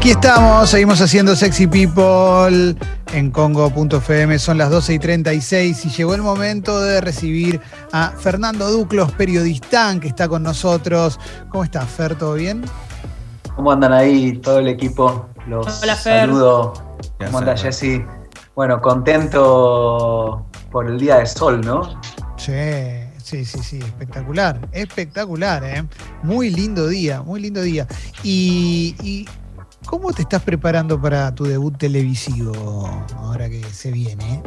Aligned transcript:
Aquí 0.00 0.12
estamos, 0.12 0.70
seguimos 0.70 0.98
haciendo 1.02 1.36
Sexy 1.36 1.66
People 1.66 2.74
en 3.12 3.30
Congo.fm, 3.30 4.38
son 4.38 4.56
las 4.56 4.70
12 4.70 4.94
y 4.94 4.98
36 4.98 5.84
y 5.84 5.90
llegó 5.90 6.14
el 6.14 6.22
momento 6.22 6.80
de 6.80 7.02
recibir 7.02 7.60
a 7.92 8.12
Fernando 8.12 8.70
Duclos, 8.70 9.12
periodista 9.12 9.94
que 10.00 10.08
está 10.08 10.26
con 10.26 10.42
nosotros. 10.42 11.20
¿Cómo 11.50 11.64
estás, 11.64 11.86
Fer? 11.86 12.14
¿Todo 12.14 12.32
bien? 12.32 12.64
¿Cómo 13.54 13.72
andan 13.72 13.92
ahí 13.92 14.38
todo 14.38 14.60
el 14.60 14.68
equipo? 14.68 15.28
Los 15.46 15.82
Hola, 15.82 15.94
Fer. 15.96 16.20
saludo. 16.20 16.72
¿Cómo 17.22 17.40
anda 17.40 17.54
Jessy? 17.54 18.02
Bueno, 18.56 18.80
contento 18.80 20.46
por 20.70 20.88
el 20.88 20.98
día 20.98 21.18
de 21.18 21.26
sol, 21.26 21.60
¿no? 21.60 22.00
Sí, 22.38 22.54
sí, 23.22 23.44
sí, 23.44 23.58
sí, 23.62 23.78
espectacular, 23.80 24.66
espectacular, 24.72 25.62
¿eh? 25.62 25.84
Muy 26.22 26.48
lindo 26.48 26.88
día, 26.88 27.20
muy 27.20 27.40
lindo 27.40 27.60
día. 27.60 27.86
Y, 28.22 28.96
y 29.02 29.28
¿cómo 29.90 30.12
te 30.12 30.22
estás 30.22 30.42
preparando 30.42 31.00
para 31.00 31.34
tu 31.34 31.42
debut 31.42 31.76
televisivo 31.76 32.88
ahora 33.16 33.50
que 33.50 33.60
se 33.64 33.90
viene? 33.90 34.40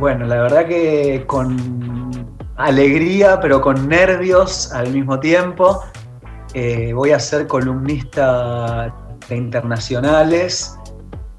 Bueno, 0.00 0.26
la 0.26 0.42
verdad 0.42 0.66
que 0.66 1.22
con 1.28 2.36
alegría, 2.56 3.38
pero 3.40 3.60
con 3.60 3.88
nervios 3.88 4.72
al 4.72 4.92
mismo 4.92 5.20
tiempo. 5.20 5.84
Eh, 6.54 6.92
voy 6.92 7.12
a 7.12 7.20
ser 7.20 7.46
columnista 7.46 8.92
de 9.28 9.36
internacionales 9.36 10.76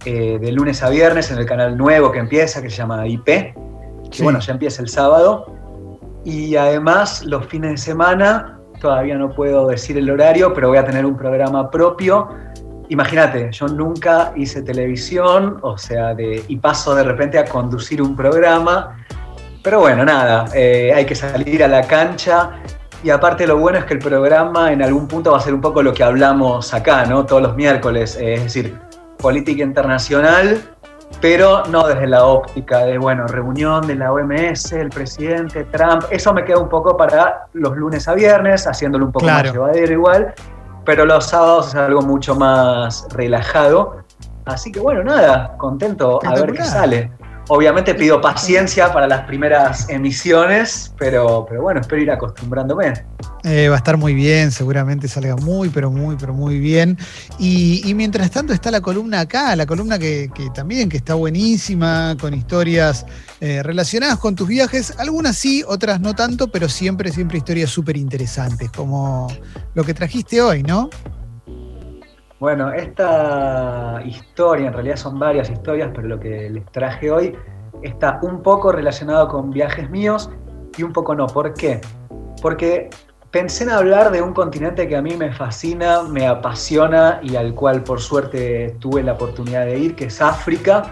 eh, 0.05 0.39
de 0.39 0.51
lunes 0.53 0.81
a 0.81 0.89
viernes 0.89 1.29
en 1.29 1.39
el 1.39 1.45
canal 1.45 1.77
nuevo 1.77 2.13
que 2.13 2.19
empieza, 2.19 2.61
que 2.61 2.69
se 2.69 2.77
llama 2.77 3.05
IP. 3.05 3.25
Que 3.25 3.53
Sí. 4.11 4.23
bueno, 4.23 4.39
ya 4.39 4.53
empieza 4.53 4.81
el 4.81 4.87
sábado. 4.87 5.53
Y 6.23 6.55
además 6.55 7.25
los 7.25 7.45
fines 7.47 7.71
de 7.71 7.77
semana, 7.77 8.59
todavía 8.79 9.17
no 9.17 9.29
puedo 9.35 9.67
decir 9.67 9.97
el 9.97 10.09
horario, 10.09 10.53
pero 10.53 10.69
voy 10.69 10.77
a 10.77 10.85
tener 10.85 11.05
un 11.05 11.17
programa 11.17 11.69
propio. 11.69 12.29
Imagínate, 12.89 13.49
yo 13.51 13.67
nunca 13.67 14.33
hice 14.35 14.61
televisión, 14.63 15.59
o 15.61 15.77
sea, 15.77 16.13
de, 16.15 16.43
y 16.47 16.57
paso 16.57 16.95
de 16.95 17.03
repente 17.03 17.37
a 17.37 17.45
conducir 17.45 18.01
un 18.01 18.15
programa. 18.15 18.97
Pero 19.63 19.79
bueno, 19.81 20.03
nada, 20.03 20.45
eh, 20.55 20.91
hay 20.95 21.05
que 21.05 21.15
salir 21.15 21.63
a 21.63 21.67
la 21.67 21.83
cancha. 21.83 22.51
Y 23.03 23.11
aparte 23.11 23.45
lo 23.47 23.57
bueno 23.57 23.77
es 23.79 23.85
que 23.85 23.93
el 23.93 23.99
programa 23.99 24.73
en 24.73 24.81
algún 24.81 25.07
punto 25.07 25.31
va 25.31 25.37
a 25.37 25.41
ser 25.41 25.53
un 25.53 25.61
poco 25.61 25.81
lo 25.83 25.93
que 25.93 26.03
hablamos 26.03 26.73
acá, 26.73 27.05
¿no? 27.05 27.25
Todos 27.25 27.41
los 27.41 27.55
miércoles, 27.55 28.17
eh, 28.19 28.33
es 28.33 28.43
decir, 28.43 28.77
política 29.17 29.63
internacional, 29.63 30.59
pero 31.21 31.63
no 31.67 31.87
desde 31.87 32.07
la 32.07 32.23
óptica 32.25 32.79
de, 32.85 32.97
bueno, 32.97 33.27
reunión 33.27 33.85
de 33.85 33.95
la 33.95 34.11
OMS, 34.11 34.71
el 34.73 34.89
presidente, 34.89 35.63
Trump. 35.65 36.03
Eso 36.09 36.33
me 36.33 36.43
queda 36.43 36.57
un 36.59 36.69
poco 36.69 36.97
para 36.97 37.47
los 37.53 37.77
lunes 37.77 38.07
a 38.07 38.15
viernes, 38.15 38.65
haciéndolo 38.65 39.05
un 39.05 39.11
poco 39.11 39.25
Claro. 39.25 39.43
más 39.43 39.53
llevadero 39.53 39.93
igual, 39.93 40.33
pero 40.89 41.05
los 41.05 41.27
sábados 41.27 41.67
es 41.67 41.75
algo 41.75 42.01
mucho 42.01 42.33
más 42.33 43.05
relajado. 43.11 43.97
Así 44.45 44.71
que 44.71 44.79
bueno, 44.79 45.03
nada, 45.03 45.55
contento 45.55 46.19
a 46.25 46.33
ver 46.33 46.51
qué 46.51 46.63
sale. 46.63 47.11
Obviamente 47.51 47.95
pido 47.95 48.21
paciencia 48.21 48.93
para 48.93 49.07
las 49.07 49.25
primeras 49.25 49.89
emisiones, 49.89 50.93
pero, 50.99 51.47
pero 51.49 51.63
bueno, 51.63 51.81
espero 51.81 51.99
ir 51.99 52.11
acostumbrándome. 52.11 52.93
Eh, 53.43 53.67
va 53.69 53.75
a 53.75 53.77
estar 53.79 53.97
muy 53.97 54.13
bien, 54.13 54.51
seguramente 54.51 55.07
salga 55.07 55.35
muy, 55.35 55.69
pero 55.69 55.89
muy, 55.89 56.15
pero 56.15 56.31
muy 56.35 56.59
bien. 56.59 56.95
Y, 57.39 57.81
y 57.89 57.95
mientras 57.95 58.29
tanto 58.29 58.53
está 58.53 58.69
la 58.69 58.81
columna 58.81 59.21
acá, 59.21 59.55
la 59.55 59.65
columna 59.65 59.97
que, 59.97 60.29
que 60.31 60.51
también 60.51 60.89
que 60.89 60.97
está 60.97 61.15
buenísima, 61.15 62.15
con 62.21 62.35
historias 62.35 63.07
eh, 63.41 63.63
relacionadas 63.63 64.19
con 64.19 64.35
tus 64.35 64.47
viajes, 64.47 64.93
algunas 64.99 65.35
sí, 65.35 65.63
otras 65.67 65.99
no 66.01 66.13
tanto, 66.13 66.51
pero 66.51 66.69
siempre, 66.69 67.11
siempre 67.11 67.39
historias 67.39 67.71
súper 67.71 67.97
interesantes, 67.97 68.69
como 68.69 69.27
lo 69.73 69.83
que 69.83 69.95
trajiste 69.95 70.39
hoy, 70.39 70.61
¿no? 70.61 70.87
Bueno, 72.39 72.71
esta 72.71 74.01
historia, 74.05 74.67
en 74.67 74.73
realidad 74.73 74.95
son 74.95 75.19
varias 75.19 75.49
historias, 75.49 75.91
pero 75.93 76.07
lo 76.07 76.19
que 76.19 76.49
les 76.49 76.65
traje 76.71 77.11
hoy 77.11 77.35
está 77.83 78.19
un 78.21 78.41
poco 78.41 78.71
relacionado 78.71 79.27
con 79.27 79.51
viajes 79.51 79.89
míos 79.89 80.29
y 80.77 80.83
un 80.83 80.93
poco 80.93 81.13
no. 81.13 81.27
¿Por 81.27 81.53
qué? 81.53 81.81
Porque 82.41 82.89
pensé 83.29 83.65
en 83.65 83.71
hablar 83.71 84.09
de 84.11 84.21
un 84.21 84.33
continente 84.33 84.87
que 84.87 84.95
a 84.95 85.01
mí 85.01 85.17
me 85.17 85.33
fascina, 85.33 86.03
me 86.03 86.27
apasiona 86.27 87.19
y 87.21 87.35
al 87.35 87.53
cual 87.53 87.83
por 87.83 87.99
suerte 87.99 88.77
tuve 88.79 89.03
la 89.03 89.13
oportunidad 89.13 89.65
de 89.65 89.77
ir, 89.77 89.95
que 89.97 90.05
es 90.05 90.21
África. 90.21 90.83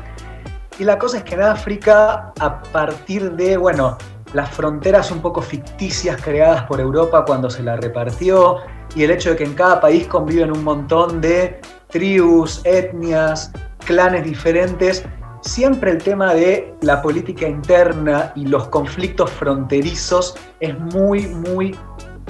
Y 0.78 0.84
la 0.84 1.00
cosa 1.00 1.20
es 1.20 1.24
que 1.24 1.36
en 1.36 1.44
África, 1.44 2.34
a 2.42 2.62
partir 2.74 3.32
de, 3.32 3.56
bueno, 3.56 3.98
las 4.34 4.50
fronteras 4.50 5.12
un 5.12 5.22
poco 5.22 5.42
ficticias 5.42 6.22
creadas 6.22 6.64
por 6.64 6.82
Europa 6.82 7.24
cuando 7.26 7.50
se 7.50 7.64
la 7.64 7.78
repartió, 7.78 8.58
y 8.98 9.04
el 9.04 9.12
hecho 9.12 9.30
de 9.30 9.36
que 9.36 9.44
en 9.44 9.54
cada 9.54 9.80
país 9.80 10.08
conviven 10.08 10.52
un 10.52 10.64
montón 10.64 11.22
de 11.22 11.62
tribus, 11.90 12.62
etnias, 12.64 13.52
clanes 13.86 14.24
diferentes, 14.24 15.06
siempre 15.42 15.92
el 15.92 16.00
tema 16.00 16.34
de 16.34 16.74
la 16.82 17.00
política 17.04 17.48
interna 17.48 18.34
y 18.36 18.48
los 18.48 18.70
conflictos 18.70 19.30
fronterizos 19.30 20.36
es 20.60 20.78
muy, 20.80 21.28
muy, 21.28 21.76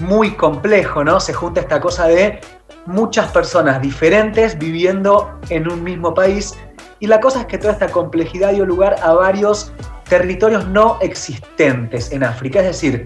muy 0.01 0.31
complejo, 0.31 1.05
¿no? 1.05 1.21
Se 1.21 1.31
junta 1.31 1.61
esta 1.61 1.79
cosa 1.79 2.07
de 2.07 2.41
muchas 2.85 3.31
personas 3.31 3.81
diferentes 3.81 4.59
viviendo 4.59 5.39
en 5.49 5.71
un 5.71 5.81
mismo 5.85 6.13
país 6.13 6.53
y 6.99 7.07
la 7.07 7.21
cosa 7.21 7.41
es 7.41 7.45
que 7.45 7.57
toda 7.57 7.71
esta 7.71 7.87
complejidad 7.87 8.51
dio 8.51 8.65
lugar 8.65 8.97
a 9.01 9.13
varios 9.13 9.71
territorios 10.09 10.67
no 10.67 10.97
existentes 10.99 12.11
en 12.11 12.25
África, 12.25 12.59
es 12.59 12.65
decir, 12.65 13.05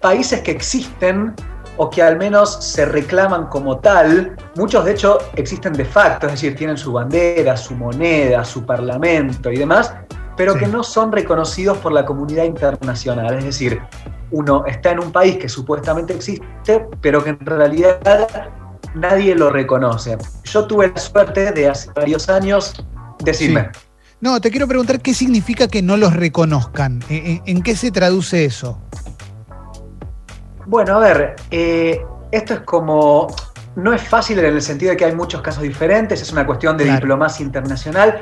países 0.00 0.40
que 0.40 0.50
existen 0.50 1.34
o 1.78 1.88
que 1.88 2.02
al 2.02 2.18
menos 2.18 2.62
se 2.62 2.84
reclaman 2.84 3.46
como 3.46 3.78
tal, 3.78 4.36
muchos 4.56 4.84
de 4.84 4.92
hecho 4.92 5.18
existen 5.36 5.72
de 5.72 5.84
facto, 5.84 6.26
es 6.26 6.32
decir, 6.32 6.54
tienen 6.56 6.76
su 6.76 6.92
bandera, 6.92 7.56
su 7.56 7.74
moneda, 7.74 8.44
su 8.44 8.66
parlamento 8.66 9.50
y 9.50 9.56
demás, 9.56 9.94
pero 10.36 10.52
Sí. 10.54 10.58
que 10.60 10.66
no 10.66 10.82
son 10.82 11.10
reconocidos 11.12 11.78
por 11.78 11.92
la 11.92 12.04
comunidad 12.04 12.44
internacional, 12.44 13.38
es 13.38 13.44
decir, 13.44 13.80
uno 14.30 14.64
está 14.66 14.90
en 14.90 14.98
un 15.00 15.10
país 15.10 15.36
que 15.38 15.48
supuestamente 15.48 16.12
existe, 16.14 16.86
pero 17.00 17.24
que 17.24 17.30
en 17.30 17.40
realidad 17.46 17.98
nadie 18.94 19.34
lo 19.34 19.50
reconoce. 19.50 20.18
Yo 20.44 20.66
tuve 20.66 20.92
la 20.94 21.00
suerte 21.00 21.52
de 21.52 21.68
hace 21.68 21.90
varios 21.94 22.28
años, 22.28 22.74
decirme, 23.20 23.70
No, 24.20 24.40
te 24.40 24.50
quiero 24.50 24.66
preguntar 24.66 25.00
qué 25.00 25.14
significa 25.14 25.68
que 25.68 25.80
no 25.80 25.96
los 25.96 26.12
reconozcan. 26.12 27.04
¿En, 27.08 27.24
en- 27.26 27.42
en 27.46 27.62
qué 27.62 27.76
se 27.76 27.92
traduce 27.92 28.44
eso? 28.44 28.80
Bueno, 30.68 30.96
a 30.96 31.00
ver, 31.00 31.36
eh, 31.50 32.04
esto 32.30 32.54
es 32.54 32.60
como. 32.60 33.26
No 33.76 33.92
es 33.94 34.02
fácil 34.02 34.38
en 34.40 34.44
el 34.46 34.60
sentido 34.60 34.90
de 34.90 34.96
que 34.96 35.04
hay 35.06 35.14
muchos 35.14 35.40
casos 35.40 35.62
diferentes, 35.62 36.20
es 36.20 36.30
una 36.32 36.44
cuestión 36.44 36.76
de 36.76 36.84
Claro. 36.84 36.98
diplomacia 37.00 37.44
internacional. 37.44 38.20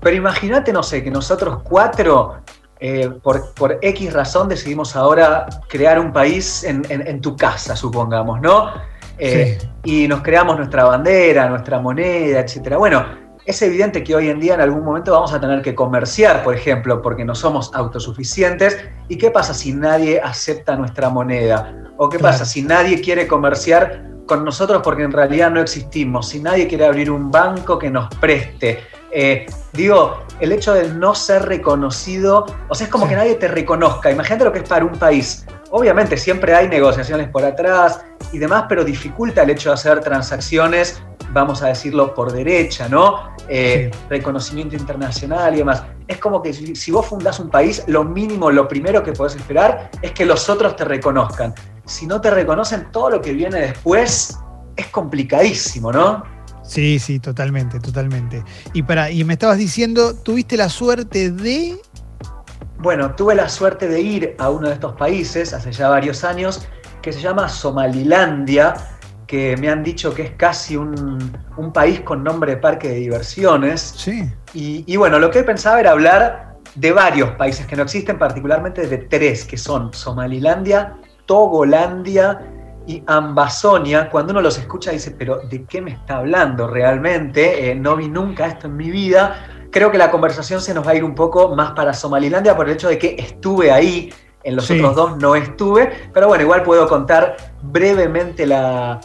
Pero 0.00 0.14
imagínate, 0.16 0.72
no 0.72 0.82
sé, 0.82 1.02
que 1.02 1.10
nosotros 1.10 1.60
cuatro, 1.62 2.36
eh, 2.80 3.08
por, 3.22 3.54
por 3.54 3.78
X 3.80 4.12
razón, 4.12 4.48
decidimos 4.48 4.94
ahora 4.94 5.46
crear 5.68 5.98
un 5.98 6.12
país 6.12 6.64
en, 6.64 6.82
en- 6.90 7.06
en 7.06 7.20
tu 7.20 7.34
casa, 7.36 7.74
supongamos, 7.76 8.40
¿no? 8.40 8.72
Eh, 9.18 9.56
Y 9.84 10.06
nos 10.08 10.20
creamos 10.22 10.58
nuestra 10.58 10.84
bandera, 10.84 11.48
nuestra 11.48 11.78
moneda, 11.80 12.40
etcétera. 12.40 12.76
Bueno, 12.76 13.06
es 13.46 13.62
evidente 13.62 14.02
que 14.02 14.14
hoy 14.14 14.28
en 14.28 14.40
día 14.40 14.54
en 14.54 14.60
algún 14.60 14.84
momento 14.84 15.12
vamos 15.12 15.32
a 15.32 15.40
tener 15.40 15.62
que 15.62 15.74
comerciar, 15.74 16.42
por 16.42 16.54
ejemplo, 16.54 17.00
porque 17.00 17.24
no 17.24 17.34
somos 17.34 17.70
autosuficientes. 17.74 18.76
¿Y 19.08 19.16
qué 19.18 19.30
pasa 19.30 19.54
si 19.54 19.72
nadie 19.72 20.20
acepta 20.20 20.76
nuestra 20.76 21.08
moneda? 21.10 21.72
¿O 21.96 22.08
qué 22.08 22.18
Claro. 22.18 22.32
pasa 22.34 22.44
si 22.44 22.62
nadie 22.62 23.00
quiere 23.00 23.26
comerciar 23.26 24.02
con 24.26 24.44
nosotros 24.44 24.82
porque 24.82 25.04
en 25.04 25.12
realidad 25.12 25.50
no 25.50 25.60
existimos? 25.60 26.28
Si 26.28 26.40
nadie 26.40 26.66
quiere 26.66 26.84
abrir 26.86 27.10
un 27.10 27.30
banco 27.30 27.78
que 27.78 27.88
nos 27.90 28.08
preste. 28.16 28.80
Eh, 29.12 29.46
digo, 29.72 30.24
el 30.40 30.50
hecho 30.52 30.74
de 30.74 30.88
no 30.88 31.14
ser 31.14 31.42
reconocido, 31.46 32.44
o 32.68 32.74
sea, 32.74 32.86
es 32.86 32.90
como 32.92 33.04
Sí. 33.06 33.10
que 33.10 33.16
nadie 33.16 33.34
te 33.36 33.48
reconozca. 33.48 34.10
Imagínate 34.10 34.44
lo 34.44 34.52
que 34.52 34.58
es 34.58 34.68
para 34.68 34.84
un 34.84 34.98
país. 34.98 35.46
Obviamente 35.70 36.16
siempre 36.16 36.54
hay 36.54 36.68
negociaciones 36.68 37.28
por 37.28 37.44
atrás 37.44 38.00
y 38.32 38.38
demás, 38.38 38.64
pero 38.68 38.84
dificulta 38.84 39.42
el 39.42 39.50
hecho 39.50 39.70
de 39.70 39.74
hacer 39.74 40.00
transacciones, 40.00 41.02
vamos 41.32 41.62
a 41.62 41.68
decirlo, 41.68 42.14
por 42.14 42.32
derecha, 42.32 42.88
¿no? 42.88 43.34
Eh, 43.48 43.90
Sí. 43.92 43.98
Reconocimiento 44.10 44.76
internacional 44.76 45.54
y 45.54 45.58
demás. 45.58 45.84
Es 46.08 46.18
como 46.18 46.42
que 46.42 46.52
si, 46.52 46.74
si 46.74 46.90
vos 46.90 47.06
fundás 47.06 47.38
un 47.40 47.50
país, 47.50 47.82
lo 47.86 48.04
mínimo, 48.04 48.50
lo 48.50 48.66
primero 48.68 49.02
que 49.02 49.12
podés 49.12 49.36
esperar 49.36 49.90
es 50.02 50.12
que 50.12 50.24
los 50.24 50.48
otros 50.48 50.76
te 50.76 50.84
reconozcan. 50.84 51.54
Si 51.84 52.06
no 52.06 52.20
te 52.20 52.30
reconocen, 52.30 52.90
todo 52.90 53.10
lo 53.10 53.20
que 53.20 53.32
viene 53.32 53.60
después 53.60 54.38
es 54.76 54.86
complicadísimo, 54.88 55.92
¿no? 55.92 56.24
Sí, 56.62 56.98
sí, 56.98 57.20
totalmente, 57.20 57.78
totalmente. 57.78 58.42
Y 58.72 58.82
para, 58.82 59.10
y 59.10 59.22
me 59.24 59.34
estabas 59.34 59.58
diciendo, 59.58 60.14
tuviste 60.14 60.56
la 60.56 60.68
suerte 60.68 61.30
de. 61.30 61.80
Bueno, 62.78 63.14
tuve 63.14 63.34
la 63.34 63.48
suerte 63.48 63.88
de 63.88 64.00
ir 64.00 64.36
a 64.38 64.50
uno 64.50 64.68
de 64.68 64.74
estos 64.74 64.94
países 64.94 65.52
hace 65.52 65.72
ya 65.72 65.88
varios 65.88 66.24
años, 66.24 66.66
que 67.02 67.12
se 67.12 67.20
llama 67.20 67.48
Somalilandia, 67.48 68.74
que 69.26 69.56
me 69.56 69.68
han 69.68 69.82
dicho 69.82 70.14
que 70.14 70.22
es 70.22 70.30
casi 70.32 70.76
un, 70.76 71.32
un 71.56 71.72
país 71.72 72.00
con 72.00 72.22
nombre 72.22 72.52
de 72.52 72.56
parque 72.58 72.88
de 72.88 72.94
diversiones. 72.94 73.80
Sí. 73.96 74.30
Y, 74.54 74.84
y 74.86 74.96
bueno, 74.96 75.18
lo 75.18 75.30
que 75.30 75.42
pensaba 75.42 75.80
era 75.80 75.90
hablar 75.90 76.56
de 76.74 76.92
varios 76.92 77.30
países 77.32 77.66
que 77.66 77.74
no 77.74 77.82
existen, 77.82 78.18
particularmente 78.18 78.86
de 78.86 78.98
tres, 78.98 79.44
que 79.44 79.56
son 79.56 79.92
Somalilandia, 79.92 80.94
Togolandia 81.24 82.40
y 82.86 83.02
Ambazonia, 83.06 84.10
cuando 84.10 84.32
uno 84.32 84.40
los 84.40 84.58
escucha 84.58 84.92
dice, 84.92 85.10
pero 85.10 85.38
¿de 85.38 85.64
qué 85.64 85.80
me 85.80 85.90
está 85.90 86.18
hablando 86.18 86.68
realmente? 86.68 87.70
Eh, 87.70 87.74
no 87.74 87.96
vi 87.96 88.08
nunca 88.08 88.46
esto 88.46 88.68
en 88.68 88.76
mi 88.76 88.90
vida. 88.90 89.68
Creo 89.72 89.90
que 89.90 89.98
la 89.98 90.10
conversación 90.10 90.60
se 90.60 90.72
nos 90.72 90.86
va 90.86 90.92
a 90.92 90.94
ir 90.94 91.02
un 91.02 91.14
poco 91.14 91.54
más 91.56 91.72
para 91.72 91.92
Somalilandia 91.92 92.54
por 92.54 92.68
el 92.68 92.74
hecho 92.74 92.88
de 92.88 92.98
que 92.98 93.16
estuve 93.18 93.72
ahí, 93.72 94.12
en 94.44 94.54
los 94.54 94.70
otros 94.70 94.94
dos 94.94 95.16
no 95.16 95.34
estuve, 95.34 95.90
pero 96.14 96.28
bueno, 96.28 96.44
igual 96.44 96.62
puedo 96.62 96.86
contar 96.86 97.36
brevemente 97.62 98.46
la, 98.46 99.00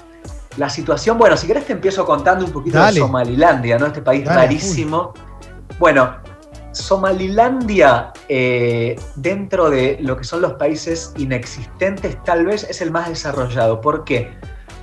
situación. 0.69 1.18
Bueno, 1.18 1.38
si 1.38 1.48
querés 1.48 1.65
te 1.65 1.74
empiezo 1.74 2.06
contando 2.06 2.45
un 2.45 2.51
poquito 2.51 2.83
de 2.83 2.94
Somalilandia, 2.94 3.77
¿no? 3.77 3.88
Este 3.88 4.01
país 4.01 4.25
rarísimo. 4.25 5.13
Bueno, 5.80 6.15
Somalilandia, 6.71 8.13
eh, 8.30 9.00
dentro 9.15 9.69
de 9.69 9.98
lo 10.01 10.18
que 10.18 10.24
son 10.24 10.42
los 10.42 10.53
países 10.53 11.13
inexistentes, 11.18 12.21
tal 12.24 12.45
vez 12.45 12.63
es 12.69 12.81
el 12.81 12.92
más 12.92 13.09
desarrollado. 13.09 13.81
¿Por 13.81 14.03
qué? 14.03 14.31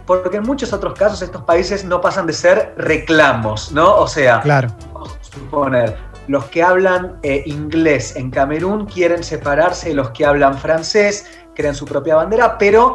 Porque 0.06 0.38
en 0.38 0.44
muchos 0.44 0.72
otros 0.72 0.94
casos 0.98 1.22
estos 1.22 1.42
países 1.42 1.84
no 1.84 2.00
pasan 2.00 2.26
de 2.26 2.32
ser 2.32 2.74
reclamos, 2.76 3.72
¿no? 3.72 3.96
O 3.96 4.06
sea, 4.06 4.40
claro. 4.40 4.68
vamos 4.92 5.18
a 5.20 5.24
suponer, 5.24 5.96
los 6.28 6.44
que 6.46 6.62
hablan 6.62 7.18
eh, 7.22 7.42
inglés 7.46 8.14
en 8.16 8.30
Camerún 8.30 8.84
quieren 8.84 9.24
separarse 9.24 9.88
de 9.88 9.94
los 9.94 10.10
que 10.10 10.26
hablan 10.26 10.58
francés, 10.58 11.26
crean 11.54 11.74
su 11.74 11.86
propia 11.86 12.16
bandera, 12.16 12.58
pero 12.58 12.94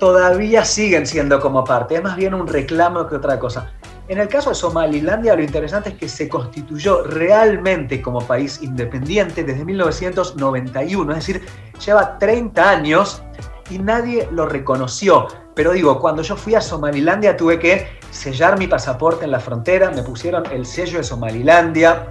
todavía 0.00 0.64
siguen 0.64 1.06
siendo 1.06 1.38
como 1.38 1.62
parte. 1.62 1.94
Es 1.94 2.02
más 2.02 2.16
bien 2.16 2.34
un 2.34 2.48
reclamo 2.48 3.06
que 3.06 3.14
otra 3.14 3.38
cosa. 3.38 3.70
En 4.08 4.18
el 4.18 4.26
caso 4.26 4.48
de 4.48 4.56
Somalilandia, 4.56 5.36
lo 5.36 5.42
interesante 5.42 5.90
es 5.90 5.94
que 5.94 6.08
se 6.08 6.28
constituyó 6.28 7.04
realmente 7.04 8.02
como 8.02 8.20
país 8.26 8.60
independiente 8.60 9.44
desde 9.44 9.64
1991, 9.64 11.12
es 11.12 11.18
decir, 11.18 11.46
lleva 11.86 12.18
30 12.18 12.70
años 12.70 13.22
y 13.70 13.78
nadie 13.78 14.26
lo 14.32 14.46
reconoció. 14.46 15.28
Pero 15.54 15.72
digo, 15.72 16.00
cuando 16.00 16.22
yo 16.22 16.34
fui 16.34 16.56
a 16.56 16.60
Somalilandia 16.60 17.36
tuve 17.36 17.60
que 17.60 17.86
sellar 18.10 18.58
mi 18.58 18.66
pasaporte 18.66 19.26
en 19.26 19.30
la 19.30 19.38
frontera, 19.38 19.90
me 19.90 20.02
pusieron 20.02 20.44
el 20.50 20.66
sello 20.66 20.98
de 20.98 21.04
Somalilandia. 21.04 22.08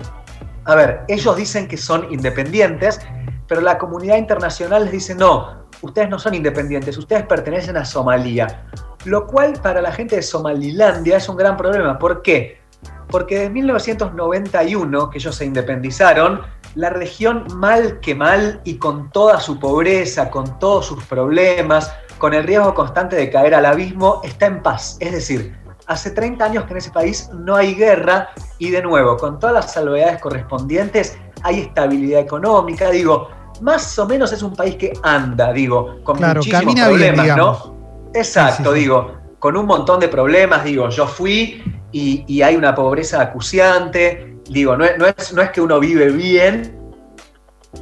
A 0.64 0.76
ver, 0.76 1.02
ellos 1.10 1.36
dicen 1.36 1.68
que 1.68 1.76
son 1.76 2.08
independientes, 2.14 3.02
pero 3.46 3.60
la 3.60 3.78
comunidad 3.78 4.18
internacional 4.18 4.84
les 4.84 4.94
dice 4.94 5.16
no, 5.16 5.68
ustedes 5.82 6.10
no 6.10 6.20
son 6.20 6.34
independientes, 6.34 6.98
ustedes 6.98 7.26
pertenecen 7.26 7.78
a 7.78 7.86
Somalia 7.86 8.66
lo 9.06 9.28
cual 9.28 9.54
para 9.62 9.82
la 9.82 9.92
gente 9.92 10.18
de 10.18 10.22
Somalilandia 10.22 11.18
es 11.18 11.30
un 11.30 11.38
gran 11.38 11.58
problema. 11.58 11.98
¿Por 11.98 12.22
qué? 12.22 12.60
Porque 13.10 13.40
desde 13.40 13.50
1991, 13.50 15.10
que 15.10 15.18
ellos 15.18 15.36
se 15.36 15.46
independizaron, 15.46 16.42
la 16.76 16.90
región 16.90 17.46
mal 17.56 18.00
que 18.00 18.14
mal 18.14 18.62
y 18.64 18.76
con 18.78 19.10
toda 19.12 19.40
su 19.40 19.60
pobreza, 19.60 20.30
con 20.30 20.60
todos 20.60 20.86
sus 20.86 21.04
problemas, 21.06 21.92
con 22.18 22.34
el 22.34 22.44
riesgo 22.44 22.74
constante 22.76 23.16
de 23.16 23.30
caer 23.30 23.56
al 23.56 23.66
abismo, 23.66 24.22
está 24.24 24.46
en 24.46 24.62
paz. 24.62 24.98
Es 25.00 25.12
decir, 25.12 25.58
hace 25.88 26.12
30 26.12 26.46
años 26.46 26.66
que 26.66 26.72
en 26.72 26.78
ese 26.78 26.92
país 26.92 27.30
no 27.34 27.56
hay 27.56 27.74
guerra 27.74 28.30
y 28.60 28.70
de 28.70 28.84
nuevo, 28.84 29.18
con 29.18 29.40
todas 29.40 29.56
las 29.56 29.74
salvedades 29.74 30.22
correspondientes, 30.22 31.18
hay 31.42 31.62
estabilidad 31.62 32.20
económica. 32.20 32.92
Digo, 32.92 33.30
más 33.62 33.98
o 34.00 34.06
menos 34.06 34.32
es 34.32 34.42
un 34.42 34.56
país 34.56 34.76
que 34.76 34.94
anda, 35.04 35.52
digo, 35.54 36.04
con 36.04 36.20
muchísimos 36.20 36.76
problemas, 36.76 37.38
¿no? 37.38 37.76
Exacto, 38.14 38.74
digo, 38.74 39.18
con 39.40 39.56
un 39.56 39.66
montón 39.66 40.00
de 40.00 40.08
problemas, 40.08 40.64
digo, 40.64 40.90
yo 40.90 41.08
fui 41.08 41.64
y, 41.92 42.42
hay 42.42 42.56
una 42.56 42.74
pobreza 42.76 43.22
acuciante, 43.22 44.38
digo, 44.50 44.76
no, 44.76 44.86
es, 44.86 45.34
no 45.34 45.42
es 45.42 45.50
que 45.52 45.62
uno 45.62 45.80
vive 45.80 46.10
bien, 46.12 46.76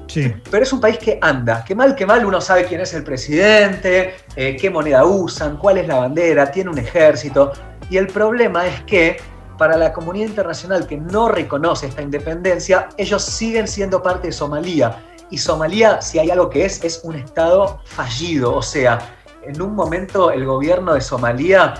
Sí. 0.07 0.33
Pero 0.51 0.63
es 0.63 0.73
un 0.73 0.81
país 0.81 0.97
que 0.97 1.17
anda, 1.21 1.63
que 1.63 1.73
mal 1.73 1.95
que 1.95 2.05
mal 2.05 2.25
uno 2.25 2.41
sabe 2.41 2.65
quién 2.65 2.81
es 2.81 2.93
el 2.93 3.05
presidente, 3.05 4.15
eh, 4.35 4.57
qué 4.59 4.69
moneda 4.69 5.05
usan, 5.05 5.55
cuál 5.57 5.77
es 5.77 5.87
la 5.87 5.95
bandera, 5.95 6.51
tiene 6.51 6.69
un 6.69 6.77
ejército. 6.77 7.53
Y 7.89 7.95
el 7.95 8.07
problema 8.07 8.67
es 8.67 8.81
que 8.83 9.17
para 9.57 9.77
la 9.77 9.91
comunidad 9.91 10.27
internacional 10.27 10.87
que 10.87 10.97
no 10.97 11.29
reconoce 11.29 11.87
esta 11.87 12.01
independencia, 12.01 12.89
ellos 12.97 13.23
siguen 13.23 13.67
siendo 13.67 14.01
parte 14.01 14.27
de 14.27 14.33
Somalia. 14.33 14.97
Y 15.29 15.37
Somalia, 15.37 16.01
si 16.01 16.19
hay 16.19 16.29
algo 16.29 16.49
que 16.49 16.65
es, 16.65 16.83
es 16.83 17.01
un 17.03 17.15
estado 17.15 17.81
fallido. 17.85 18.55
O 18.55 18.61
sea, 18.61 18.99
en 19.43 19.61
un 19.61 19.75
momento 19.75 20.31
el 20.31 20.45
gobierno 20.45 20.93
de 20.93 21.01
Somalia 21.01 21.73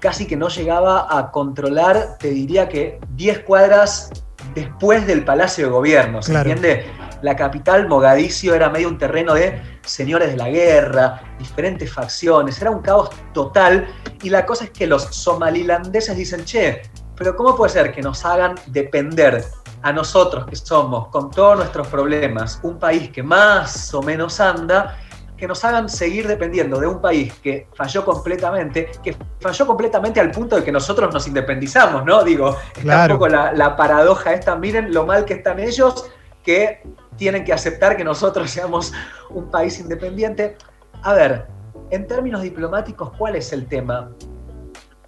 casi 0.00 0.26
que 0.26 0.36
no 0.36 0.48
llegaba 0.48 1.06
a 1.16 1.30
controlar, 1.30 2.18
te 2.18 2.30
diría 2.30 2.68
que 2.68 2.98
10 3.10 3.40
cuadras 3.40 4.10
después 4.54 5.06
del 5.06 5.24
Palacio 5.24 5.66
de 5.66 5.70
Gobierno, 5.70 6.20
¿se 6.22 6.34
entiende? 6.34 6.86
La 7.22 7.36
capital, 7.36 7.86
Mogadiscio, 7.86 8.52
era 8.54 8.68
medio 8.68 8.88
un 8.88 8.98
terreno 8.98 9.34
de 9.34 9.62
señores 9.82 10.32
de 10.32 10.36
la 10.36 10.48
guerra, 10.48 11.22
diferentes 11.38 11.92
facciones, 11.92 12.60
era 12.60 12.72
un 12.72 12.82
caos 12.82 13.10
total 13.32 13.86
y 14.22 14.30
la 14.30 14.44
cosa 14.44 14.64
es 14.64 14.70
que 14.70 14.88
los 14.88 15.04
somalilandeses 15.04 16.16
dicen, 16.16 16.44
che, 16.44 16.82
pero 17.16 17.36
¿cómo 17.36 17.54
puede 17.54 17.72
ser 17.72 17.92
que 17.92 18.02
nos 18.02 18.24
hagan 18.24 18.56
depender 18.66 19.44
a 19.82 19.92
nosotros 19.92 20.46
que 20.46 20.56
somos, 20.56 21.08
con 21.08 21.30
todos 21.30 21.56
nuestros 21.56 21.88
problemas, 21.88 22.60
un 22.62 22.78
país 22.78 23.10
que 23.10 23.22
más 23.22 23.92
o 23.94 24.02
menos 24.02 24.40
anda 24.40 24.96
que 25.42 25.48
nos 25.48 25.64
hagan 25.64 25.88
seguir 25.88 26.28
dependiendo 26.28 26.78
de 26.78 26.86
un 26.86 27.00
país 27.00 27.34
que 27.42 27.66
falló 27.74 28.04
completamente, 28.04 28.92
que 29.02 29.16
falló 29.40 29.66
completamente 29.66 30.20
al 30.20 30.30
punto 30.30 30.54
de 30.54 30.62
que 30.62 30.70
nosotros 30.70 31.12
nos 31.12 31.26
independizamos, 31.26 32.04
¿no? 32.04 32.22
Digo, 32.22 32.56
está 32.76 33.06
un 33.06 33.08
poco 33.08 33.26
la, 33.26 33.76
paradoja 33.76 34.34
esta, 34.34 34.54
miren 34.54 34.94
lo 34.94 35.04
mal 35.04 35.24
que 35.24 35.34
están 35.34 35.58
ellos, 35.58 36.08
que 36.44 36.84
tienen 37.16 37.44
que 37.44 37.52
aceptar 37.52 37.96
que 37.96 38.04
nosotros 38.04 38.48
seamos 38.52 38.92
un 39.30 39.50
país 39.50 39.80
independiente. 39.80 40.56
A 41.02 41.12
ver, 41.12 41.48
en 41.90 42.06
términos 42.06 42.42
diplomáticos, 42.42 43.10
¿cuál 43.18 43.34
es 43.34 43.52
el 43.52 43.66
tema? 43.66 44.12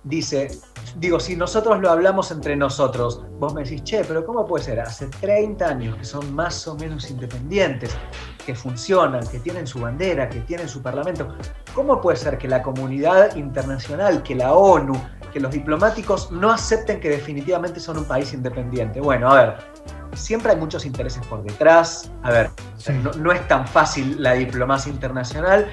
Dice, 0.03 0.49
digo, 0.97 1.21
si 1.21 1.37
nosotros 1.37 1.81
lo 1.81 1.91
hablamos 1.91 2.31
entre 2.31 2.57
nosotros, 2.57 3.23
vos 3.39 3.55
me 3.55 3.63
decís, 3.65 3.83
che, 3.85 4.05
pero 4.05 4.25
¿cómo 4.25 4.47
puede 4.47 4.65
ser? 4.65 4.81
Hace 4.81 5.07
30 5.07 5.67
años 5.67 5.97
que 5.97 6.05
son 6.05 6.35
más 6.35 6.67
o 6.67 6.77
menos 6.77 7.11
independientes, 7.11 7.97
que 8.45 8.55
funcionan, 8.55 9.27
que 9.27 9.39
tienen 9.39 9.67
su 9.67 9.81
bandera, 9.81 10.29
que 10.29 10.41
tienen 10.41 10.69
su 10.69 10.83
parlamento. 10.83 11.35
¿Cómo 11.75 12.01
puede 12.01 12.17
ser 12.17 12.39
que 12.39 12.49
la 12.49 12.63
comunidad 12.63 13.37
internacional, 13.37 14.23
que 14.23 14.35
la 14.35 14.55
ONU, 14.55 14.95
que 15.33 15.41
los 15.41 15.53
diplomáticos 15.53 16.31
no 16.31 16.53
acepten 16.53 17.01
que 17.01 17.09
definitivamente 17.09 17.81
son 17.81 17.99
un 17.99 18.05
país 18.05 18.33
independiente? 18.33 19.01
Bueno, 19.01 19.31
a 19.31 19.35
ver, 19.35 19.57
siempre 20.15 20.53
hay 20.53 20.59
muchos 20.59 20.87
intereses 20.87 21.25
por 21.27 21.43
detrás. 21.43 22.11
A 22.23 22.31
ver, 22.31 22.51
no, 23.03 23.13
no 23.13 23.33
es 23.33 23.47
tan 23.49 23.67
fácil 23.67 24.23
la 24.23 24.35
diplomacia 24.35 24.91
internacional, 24.93 25.67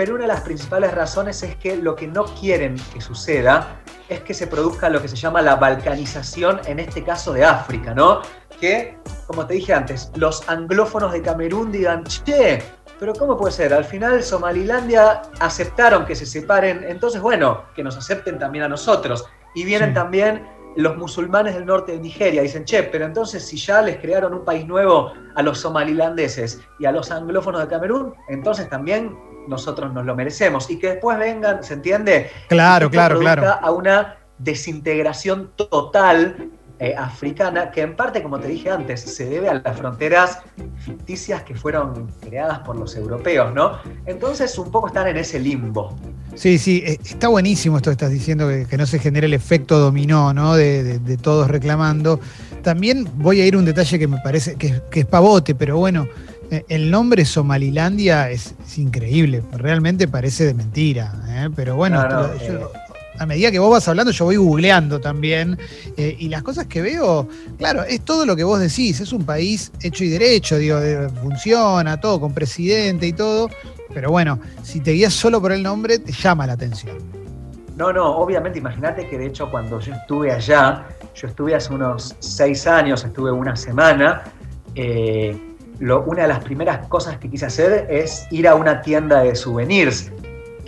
pero 0.00 0.14
una 0.14 0.22
de 0.22 0.28
las 0.28 0.40
principales 0.40 0.94
razones 0.94 1.42
es 1.42 1.56
que 1.56 1.76
lo 1.76 1.94
que 1.94 2.06
no 2.06 2.24
quieren 2.24 2.74
que 2.94 3.02
suceda 3.02 3.82
es 4.08 4.20
que 4.20 4.32
se 4.32 4.46
produzca 4.46 4.88
lo 4.88 5.02
que 5.02 5.08
se 5.08 5.16
llama 5.16 5.42
la 5.42 5.56
balcanización, 5.56 6.58
en 6.64 6.78
este 6.78 7.04
caso 7.04 7.34
de 7.34 7.44
África, 7.44 7.92
¿no? 7.92 8.22
Que 8.58 8.96
como 9.26 9.46
te 9.46 9.52
dije 9.52 9.74
antes, 9.74 10.10
los 10.14 10.48
anglófonos 10.48 11.12
de 11.12 11.20
Camerún 11.20 11.70
digan, 11.70 12.04
che, 12.04 12.62
pero 12.98 13.12
¿cómo 13.12 13.36
puede 13.36 13.52
ser? 13.52 13.74
Al 13.74 13.84
final 13.84 14.22
Somalilandia 14.22 15.20
aceptaron 15.38 16.06
que 16.06 16.14
se 16.14 16.24
separen, 16.24 16.82
entonces 16.84 17.20
bueno, 17.20 17.64
que 17.74 17.84
nos 17.84 17.98
acepten 17.98 18.38
también 18.38 18.64
a 18.64 18.68
nosotros. 18.68 19.26
Y 19.54 19.64
vienen 19.64 19.92
también 19.92 20.46
los 20.76 20.96
musulmanes 20.96 21.56
del 21.56 21.66
norte 21.66 21.92
de 21.92 21.98
Nigeria, 21.98 22.40
dicen, 22.40 22.64
che, 22.64 22.84
pero 22.84 23.04
entonces 23.04 23.44
si 23.44 23.58
ya 23.58 23.82
les 23.82 23.98
crearon 23.98 24.32
un 24.32 24.46
país 24.46 24.66
nuevo 24.66 25.12
a 25.34 25.42
los 25.42 25.58
somalilandeses 25.58 26.62
y 26.78 26.86
a 26.86 26.92
los 26.92 27.10
anglófonos 27.10 27.60
de 27.60 27.68
Camerún, 27.68 28.14
entonces 28.28 28.66
también 28.70 29.14
nosotros 29.48 29.92
nos 29.92 30.04
lo 30.04 30.14
merecemos. 30.14 30.70
Y 30.70 30.78
que 30.78 30.88
después 30.88 31.18
vengan, 31.18 31.62
¿se 31.62 31.74
entiende? 31.74 32.30
Claro, 32.48 32.90
claro, 32.90 33.18
claro. 33.18 33.46
A 33.60 33.70
una 33.70 34.16
desintegración 34.38 35.50
total 35.56 36.50
eh, 36.82 36.94
africana, 36.96 37.70
que 37.70 37.82
en 37.82 37.94
parte, 37.94 38.22
como 38.22 38.40
te 38.40 38.48
dije 38.48 38.70
antes, 38.70 39.02
se 39.02 39.26
debe 39.26 39.50
a 39.50 39.60
las 39.62 39.76
fronteras 39.76 40.38
ficticias 40.78 41.42
que 41.42 41.54
fueron 41.54 42.10
creadas 42.20 42.60
por 42.60 42.74
los 42.74 42.96
europeos, 42.96 43.52
¿no? 43.52 43.78
Entonces, 44.06 44.56
un 44.56 44.70
poco 44.70 44.86
están 44.86 45.06
en 45.06 45.18
ese 45.18 45.38
limbo. 45.38 45.94
Sí, 46.34 46.56
sí, 46.56 46.82
eh, 46.86 46.98
está 47.04 47.28
buenísimo 47.28 47.76
esto 47.76 47.90
que 47.90 47.92
estás 47.92 48.10
diciendo, 48.10 48.48
que, 48.48 48.78
no 48.78 48.86
se 48.86 48.98
genere 48.98 49.26
el 49.26 49.34
efecto 49.34 49.78
dominó, 49.78 50.32
¿no? 50.32 50.56
De, 50.56 51.18
todos 51.20 51.48
reclamando. 51.48 52.18
También 52.62 53.06
voy 53.16 53.42
a 53.42 53.46
ir 53.46 53.56
a 53.56 53.58
un 53.58 53.66
detalle 53.66 53.98
que 53.98 54.08
me 54.08 54.16
parece 54.24 54.54
que, 54.54 54.80
es 54.90 55.04
pavote, 55.06 55.54
pero 55.54 55.76
bueno, 55.76 56.08
el 56.68 56.90
nombre 56.90 57.24
Somalilandia 57.24 58.30
es, 58.30 58.54
increíble, 58.76 59.42
realmente 59.52 60.08
parece 60.08 60.44
de 60.44 60.54
mentira, 60.54 61.12
pero 61.54 61.76
bueno, 61.76 62.00
a 63.20 63.26
medida 63.26 63.50
que 63.50 63.58
vos 63.58 63.70
vas 63.70 63.86
hablando, 63.86 64.12
yo 64.12 64.24
voy 64.24 64.36
googleando 64.36 64.98
también. 64.98 65.58
Eh, 65.98 66.16
y 66.18 66.30
las 66.30 66.42
cosas 66.42 66.66
que 66.66 66.80
veo, 66.80 67.28
claro, 67.58 67.84
es 67.84 68.00
todo 68.00 68.24
lo 68.24 68.34
que 68.34 68.44
vos 68.44 68.58
decís. 68.58 68.98
Es 68.98 69.12
un 69.12 69.26
país 69.26 69.70
hecho 69.82 70.04
y 70.04 70.08
derecho, 70.08 70.56
digo, 70.56 70.80
funciona 71.20 72.00
todo 72.00 72.18
con 72.18 72.32
presidente 72.32 73.06
y 73.06 73.12
todo. 73.12 73.50
Pero 73.92 74.10
bueno, 74.10 74.40
si 74.62 74.80
te 74.80 74.92
guías 74.92 75.12
solo 75.12 75.38
por 75.38 75.52
el 75.52 75.62
nombre, 75.62 75.98
te 75.98 76.12
llama 76.12 76.46
la 76.46 76.54
atención. 76.54 76.96
No, 77.76 77.92
no, 77.92 78.16
obviamente, 78.16 78.58
imagínate 78.58 79.06
que 79.06 79.18
de 79.18 79.26
hecho 79.26 79.50
cuando 79.50 79.80
yo 79.80 79.92
estuve 79.92 80.32
allá, 80.32 80.86
yo 81.14 81.28
estuve 81.28 81.54
hace 81.54 81.74
unos 81.74 82.16
seis 82.20 82.66
años, 82.66 83.04
estuve 83.04 83.30
una 83.30 83.54
semana. 83.54 84.22
Eh, 84.74 85.38
una 85.80 86.22
de 86.22 86.28
las 86.28 86.40
primeras 86.44 86.86
cosas 86.88 87.16
que 87.18 87.30
quise 87.30 87.46
hacer 87.46 87.86
es 87.90 88.26
ir 88.30 88.46
a 88.46 88.54
una 88.54 88.82
tienda 88.82 89.22
de 89.22 89.34
souvenirs 89.34 90.10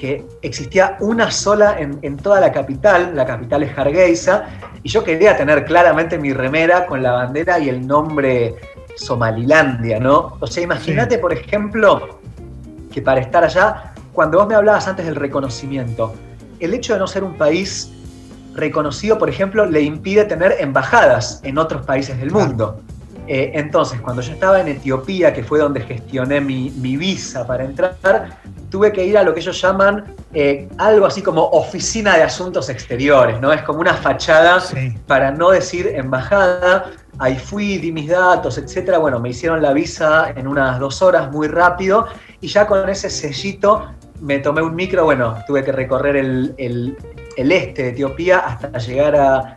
que 0.02 0.26
existía 0.42 0.97
una 0.99 1.31
sola 1.31 1.76
en, 1.78 2.16
toda 2.16 2.40
la 2.40 2.50
capital, 2.50 3.14
la 3.14 3.25
capital 3.25 3.62
es 3.62 3.78
Hargeisa, 3.78 4.47
y 4.83 4.88
yo 4.88 5.04
quería 5.04 5.37
tener 5.37 5.64
claramente 5.64 6.19
mi 6.19 6.33
remera 6.33 6.87
con 6.87 7.04
la 7.04 7.12
bandera 7.12 7.61
y 7.61 7.69
el 7.69 7.87
nombre 7.87 8.57
Somalilandia, 8.97 10.00
¿no? 10.00 10.38
O 10.40 10.47
sea, 10.49 10.64
imagínate, 10.64 11.19
por 11.19 11.33
ejemplo, 11.33 12.19
que 12.92 13.00
para 13.00 13.21
estar 13.21 13.45
allá, 13.45 13.95
cuando 14.12 14.38
vos 14.38 14.49
me 14.49 14.57
hablabas 14.57 14.88
antes 14.88 15.07
del 15.07 15.14
reconocimiento, 15.14 16.12
el 16.59 16.75
hecho 16.75 16.95
de 16.95 16.99
no 16.99 17.07
ser 17.07 17.23
un 17.23 17.35
país 17.35 17.92
reconocido, 18.54 19.19
por 19.19 19.28
ejemplo, 19.28 19.66
le 19.66 19.83
impide 19.83 20.25
tener 20.25 20.57
embajadas 20.59 21.40
en 21.45 21.59
otros 21.59 21.87
países 21.87 22.19
del 22.19 22.33
mundo. 22.33 22.81
Eh, 23.26 23.52
entonces, 23.55 24.00
cuando 24.00 24.21
yo 24.23 24.33
estaba 24.33 24.61
en 24.61 24.69
Etiopía, 24.69 25.33
que 25.33 25.45
fue 25.45 25.59
donde 25.59 25.81
gestioné 25.81 26.41
mi, 26.41 26.71
visa 26.97 27.47
para 27.47 27.64
entrar, 27.64 27.97
tuve 28.71 28.93
que 28.93 29.05
ir 29.05 29.17
a 29.17 29.23
lo 29.23 29.33
que 29.33 29.41
ellos 29.41 29.61
llaman 29.61 30.14
eh, 30.33 30.69
algo 30.79 31.07
así 31.07 31.23
como 31.23 31.45
oficina 31.45 32.17
de 32.17 32.25
asuntos 32.25 32.69
exteriores, 32.69 33.41
¿no? 33.41 33.52
Es 33.52 33.62
como 33.62 33.81
una 33.81 33.95
fachada 33.95 34.62
para 35.07 35.31
no 35.31 35.50
decir 35.50 35.87
embajada. 35.87 36.91
Ahí 37.19 37.37
fui, 37.37 37.79
di 37.79 37.93
mis 37.93 38.09
datos, 38.09 38.59
etcétera. 38.59 38.99
Bueno, 38.99 39.21
me 39.21 39.29
hicieron 39.29 39.62
la 39.62 39.73
visa 39.73 40.33
en 40.35 40.49
unas 40.49 40.81
dos 40.81 41.02
horas, 41.02 41.31
muy 41.31 41.47
rápido, 41.47 42.07
y 42.41 42.49
ya 42.49 42.67
con 42.67 42.88
ese 42.88 43.09
sellito 43.11 43.87
me 44.21 44.38
tomé 44.38 44.62
un 44.62 44.75
micro, 44.75 45.05
bueno, 45.05 45.37
tuve 45.47 45.64
que 45.64 45.73
recorrer 45.73 46.17
el, 46.17 46.55
el 47.37 47.52
este 47.52 47.83
de 47.83 47.88
Etiopía 47.91 48.38
hasta 48.38 48.79
llegar 48.79 49.17
a, 49.17 49.57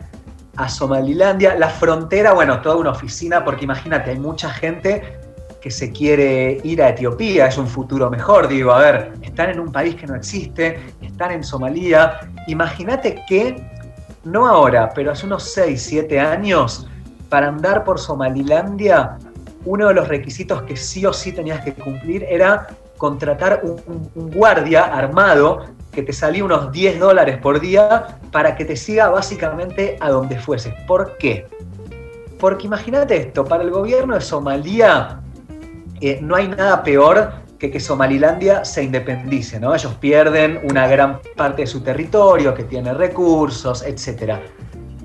a 0.56 0.68
Somalilandia. 0.68 1.54
La 1.54 1.68
frontera, 1.68 2.32
bueno, 2.32 2.60
toda 2.60 2.76
una 2.76 2.90
oficina, 2.90 3.44
porque 3.44 3.64
imagínate, 3.64 4.10
hay 4.10 4.18
mucha 4.18 4.50
gente 4.50 5.18
que 5.60 5.70
se 5.70 5.90
quiere 5.90 6.60
ir 6.62 6.82
a 6.82 6.90
Etiopía, 6.90 7.46
es 7.46 7.58
un 7.58 7.66
futuro 7.66 8.08
mejor, 8.08 8.46
digo, 8.46 8.72
a 8.72 8.78
ver, 8.78 9.12
están 9.22 9.50
en 9.50 9.58
un 9.58 9.72
país 9.72 9.96
que 9.96 10.06
no 10.06 10.14
existe, 10.14 10.78
están 11.02 11.32
en 11.32 11.42
Somalia. 11.42 12.20
Imagínate 12.46 13.22
que, 13.28 13.56
no 14.24 14.46
ahora, 14.46 14.90
pero 14.94 15.12
hace 15.12 15.26
unos 15.26 15.42
6, 15.44 15.82
7 15.82 16.20
años, 16.20 16.86
para 17.28 17.48
andar 17.48 17.84
por 17.84 17.98
Somalilandia, 17.98 19.18
uno 19.64 19.88
de 19.88 19.94
los 19.94 20.06
requisitos 20.06 20.62
que 20.62 20.76
sí 20.76 21.04
o 21.04 21.12
sí 21.12 21.32
tenías 21.32 21.64
que 21.64 21.74
cumplir 21.74 22.24
era 22.28 22.68
contratar 22.96 23.62
un, 23.64 24.08
un 24.14 24.30
guardia 24.30 24.84
armado 24.84 25.64
que 25.96 26.02
te 26.02 26.12
salía 26.12 26.44
unos 26.44 26.70
10 26.72 27.00
dólares 27.00 27.38
por 27.38 27.58
día 27.58 28.18
para 28.30 28.54
que 28.54 28.66
te 28.66 28.76
siga 28.76 29.08
básicamente 29.08 29.96
a 29.98 30.10
donde 30.10 30.38
fuese. 30.38 30.74
¿Por 30.86 31.16
qué? 31.16 31.46
Porque 32.38 32.66
imagínate 32.66 33.16
esto, 33.16 33.46
para 33.46 33.62
el 33.62 33.70
gobierno 33.70 34.14
de 34.14 34.20
Somalia 34.20 35.20
eh, 36.02 36.18
no 36.20 36.36
hay 36.36 36.48
nada 36.48 36.82
peor 36.82 37.32
que 37.58 37.70
que 37.70 37.80
Somalilandia 37.80 38.62
se 38.66 38.82
independice, 38.82 39.58
¿no? 39.58 39.74
Ellos 39.74 39.94
pierden 39.94 40.60
una 40.70 40.86
gran 40.86 41.20
parte 41.34 41.62
de 41.62 41.66
su 41.66 41.80
territorio, 41.80 42.52
que 42.52 42.64
tiene 42.64 42.92
recursos, 42.92 43.82
etc. 43.82 44.34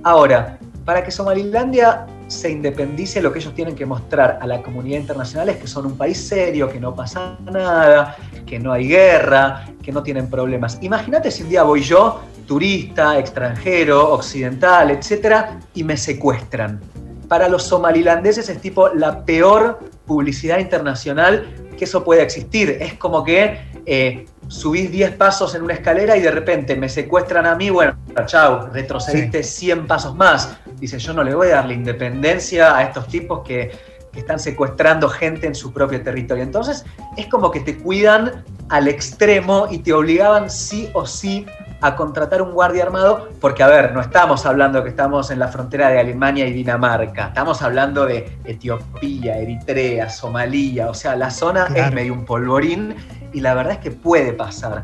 Ahora, 0.04 0.60
para 0.84 1.02
que 1.06 1.12
Somalilandia 1.12 2.06
se 2.28 2.52
independice, 2.52 3.22
lo 3.22 3.32
que 3.32 3.40
ellos 3.40 3.54
tienen 3.54 3.76
que 3.76 3.86
mostrar 3.86 4.40
a 4.42 4.48
la 4.48 4.62
comunidad 4.62 5.00
internacional 5.00 5.48
es 5.48 5.56
que 5.56 5.68
son 5.68 5.86
un 5.86 5.96
país 5.96 6.18
serio, 6.28 6.70
que 6.70 6.82
no 6.82 6.94
pasa 6.94 7.38
nada, 7.50 8.18
que 8.46 8.60
no 8.60 8.72
hay 8.72 8.88
guerra, 8.88 9.66
que 9.82 9.92
no 9.92 10.04
tienen 10.04 10.30
problemas. 10.30 10.78
Imagínate 10.82 11.32
si 11.32 11.44
un 11.44 11.50
día 11.50 11.64
voy 11.64 11.82
yo, 11.82 12.22
turista, 12.46 13.18
extranjero, 13.18 14.12
occidental, 14.14 14.92
etcétera, 14.92 15.60
y 15.74 15.84
me 15.84 15.98
secuestran. 15.98 16.82
Para 17.28 17.48
los 17.48 17.64
somalilandeses 17.64 18.50
es 18.50 18.60
tipo 18.60 18.90
la 18.90 19.24
peor 19.24 19.80
publicidad 20.06 20.60
internacional 20.60 21.48
que 21.78 21.86
eso 21.86 22.04
puede 22.04 22.22
existir. 22.22 22.78
Es 22.82 22.96
como 22.96 23.24
que 23.24 23.72
eh, 23.86 24.26
subís 24.48 24.92
10 24.92 25.12
pasos 25.14 25.56
en 25.56 25.62
una 25.64 25.74
escalera 25.74 26.18
y 26.18 26.22
de 26.22 26.32
repente 26.32 26.76
me 26.76 26.90
secuestran 26.90 27.46
a 27.46 27.56
mí, 27.56 27.70
bueno, 27.70 27.96
chao, 28.26 28.68
retrocediste 28.74 29.44
100 29.44 29.88
pasos 29.88 30.16
más. 30.16 30.58
Dice, 30.76 31.00
yo 31.00 31.14
no 31.14 31.24
le 31.24 31.34
voy 31.34 31.48
a 31.48 31.56
dar 31.56 31.68
la 31.68 31.74
independencia 31.74 32.76
a 32.76 32.84
estos 32.84 33.08
tipos 33.08 33.48
que, 33.48 33.72
que 34.12 34.20
están 34.20 34.40
secuestrando 34.40 35.10
gente 35.10 35.48
en 35.48 35.56
su 35.56 35.72
propio 35.72 36.02
territorio. 36.02 36.44
Entonces, 36.44 36.86
es 37.18 37.28
como 37.28 37.52
que 37.52 37.62
te 37.62 37.78
cuidan 37.78 38.44
al 38.70 38.88
extremo 38.88 39.68
y 39.70 39.80
te 39.80 39.94
obligaban 39.94 40.50
sí 40.50 40.90
o 40.94 41.06
sí 41.06 41.46
a 41.82 41.96
contratar 41.96 42.42
un 42.42 42.54
guardia 42.54 42.84
armado, 42.84 43.30
porque 43.40 43.64
a 43.64 43.68
ver, 43.68 43.92
no 43.92 44.02
estamos 44.02 44.46
hablando 44.46 44.84
que 44.84 44.90
estamos 44.90 45.32
en 45.32 45.40
la 45.40 45.48
frontera 45.48 45.90
de 45.90 46.00
Alemania 46.00 46.46
y 46.48 46.54
Dinamarca, 46.54 47.28
estamos 47.28 47.62
hablando 47.64 48.06
de 48.06 48.38
Etiopía, 48.46 49.38
Eritrea, 49.40 50.08
Somalia, 50.10 50.90
o 50.90 50.94
sea, 50.94 51.16
la 51.16 51.32
zona 51.32 51.68
es 51.76 51.92
medio 51.92 52.14
un 52.14 52.24
polvorín 52.24 52.96
y 53.34 53.40
la 53.40 53.56
verdad 53.56 53.74
es 53.74 53.80
que 53.80 53.90
puede 53.90 54.34
pasar. 54.34 54.84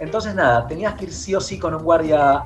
Entonces 0.00 0.34
nada, 0.34 0.66
tenías 0.66 0.94
que 0.94 1.04
ir 1.04 1.12
sí 1.12 1.34
o 1.34 1.40
sí 1.40 1.58
con 1.58 1.74
un 1.74 1.82
guardia 1.82 2.44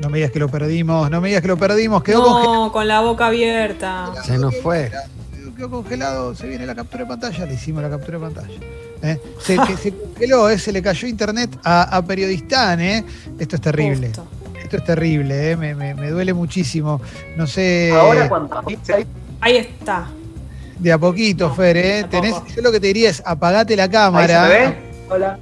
no 0.00 0.10
me 0.10 0.18
digas 0.18 0.30
que 0.30 0.38
lo 0.38 0.48
perdimos, 0.48 1.10
no 1.10 1.20
me 1.20 1.28
digas 1.28 1.42
que 1.42 1.48
lo 1.48 1.56
perdimos, 1.56 2.02
quedó 2.02 2.20
no, 2.20 2.32
congelado. 2.32 2.72
con 2.72 2.88
la 2.88 3.00
boca 3.00 3.26
abierta. 3.26 4.12
Se 4.24 4.38
nos 4.38 4.56
fue. 4.58 4.90
Quedó 5.56 5.70
congelado, 5.70 6.34
se 6.34 6.46
viene 6.46 6.66
la 6.66 6.74
captura 6.74 7.04
de 7.04 7.08
pantalla, 7.08 7.46
le 7.46 7.54
hicimos 7.54 7.82
la 7.82 7.88
captura 7.88 8.18
de 8.18 8.24
pantalla. 8.24 8.54
¿eh? 9.02 9.20
Se, 9.40 9.56
congeló, 9.56 10.50
¿eh? 10.50 10.58
se 10.58 10.70
le 10.70 10.82
cayó 10.82 11.08
internet 11.08 11.58
a, 11.64 11.96
a 11.96 12.02
Periodistán, 12.04 12.80
¿eh? 12.80 13.04
Esto 13.38 13.56
es 13.56 13.62
terrible. 13.62 14.12
Esto 14.62 14.78
es 14.78 14.84
terrible, 14.84 15.52
¿eh? 15.52 15.56
me, 15.56 16.10
duele 16.10 16.34
muchísimo. 16.34 17.00
No 17.36 17.46
sé. 17.46 17.92
Ahora 17.92 18.28
cuando 18.28 18.60
ahí 19.40 19.56
está. 19.56 20.08
De 20.78 20.92
a 20.92 20.98
poquito, 20.98 21.54
Fer, 21.54 21.76
¿eh? 21.76 22.06
yo 22.54 22.62
lo 22.62 22.70
que 22.70 22.80
te 22.80 22.88
diría 22.88 23.10
es 23.10 23.22
apagate 23.24 23.76
la 23.76 23.88
cámara. 23.88 24.44
¿Ahí 24.44 24.52
se 24.52 24.58
ve? 24.58 24.76
Hola. 25.08 25.38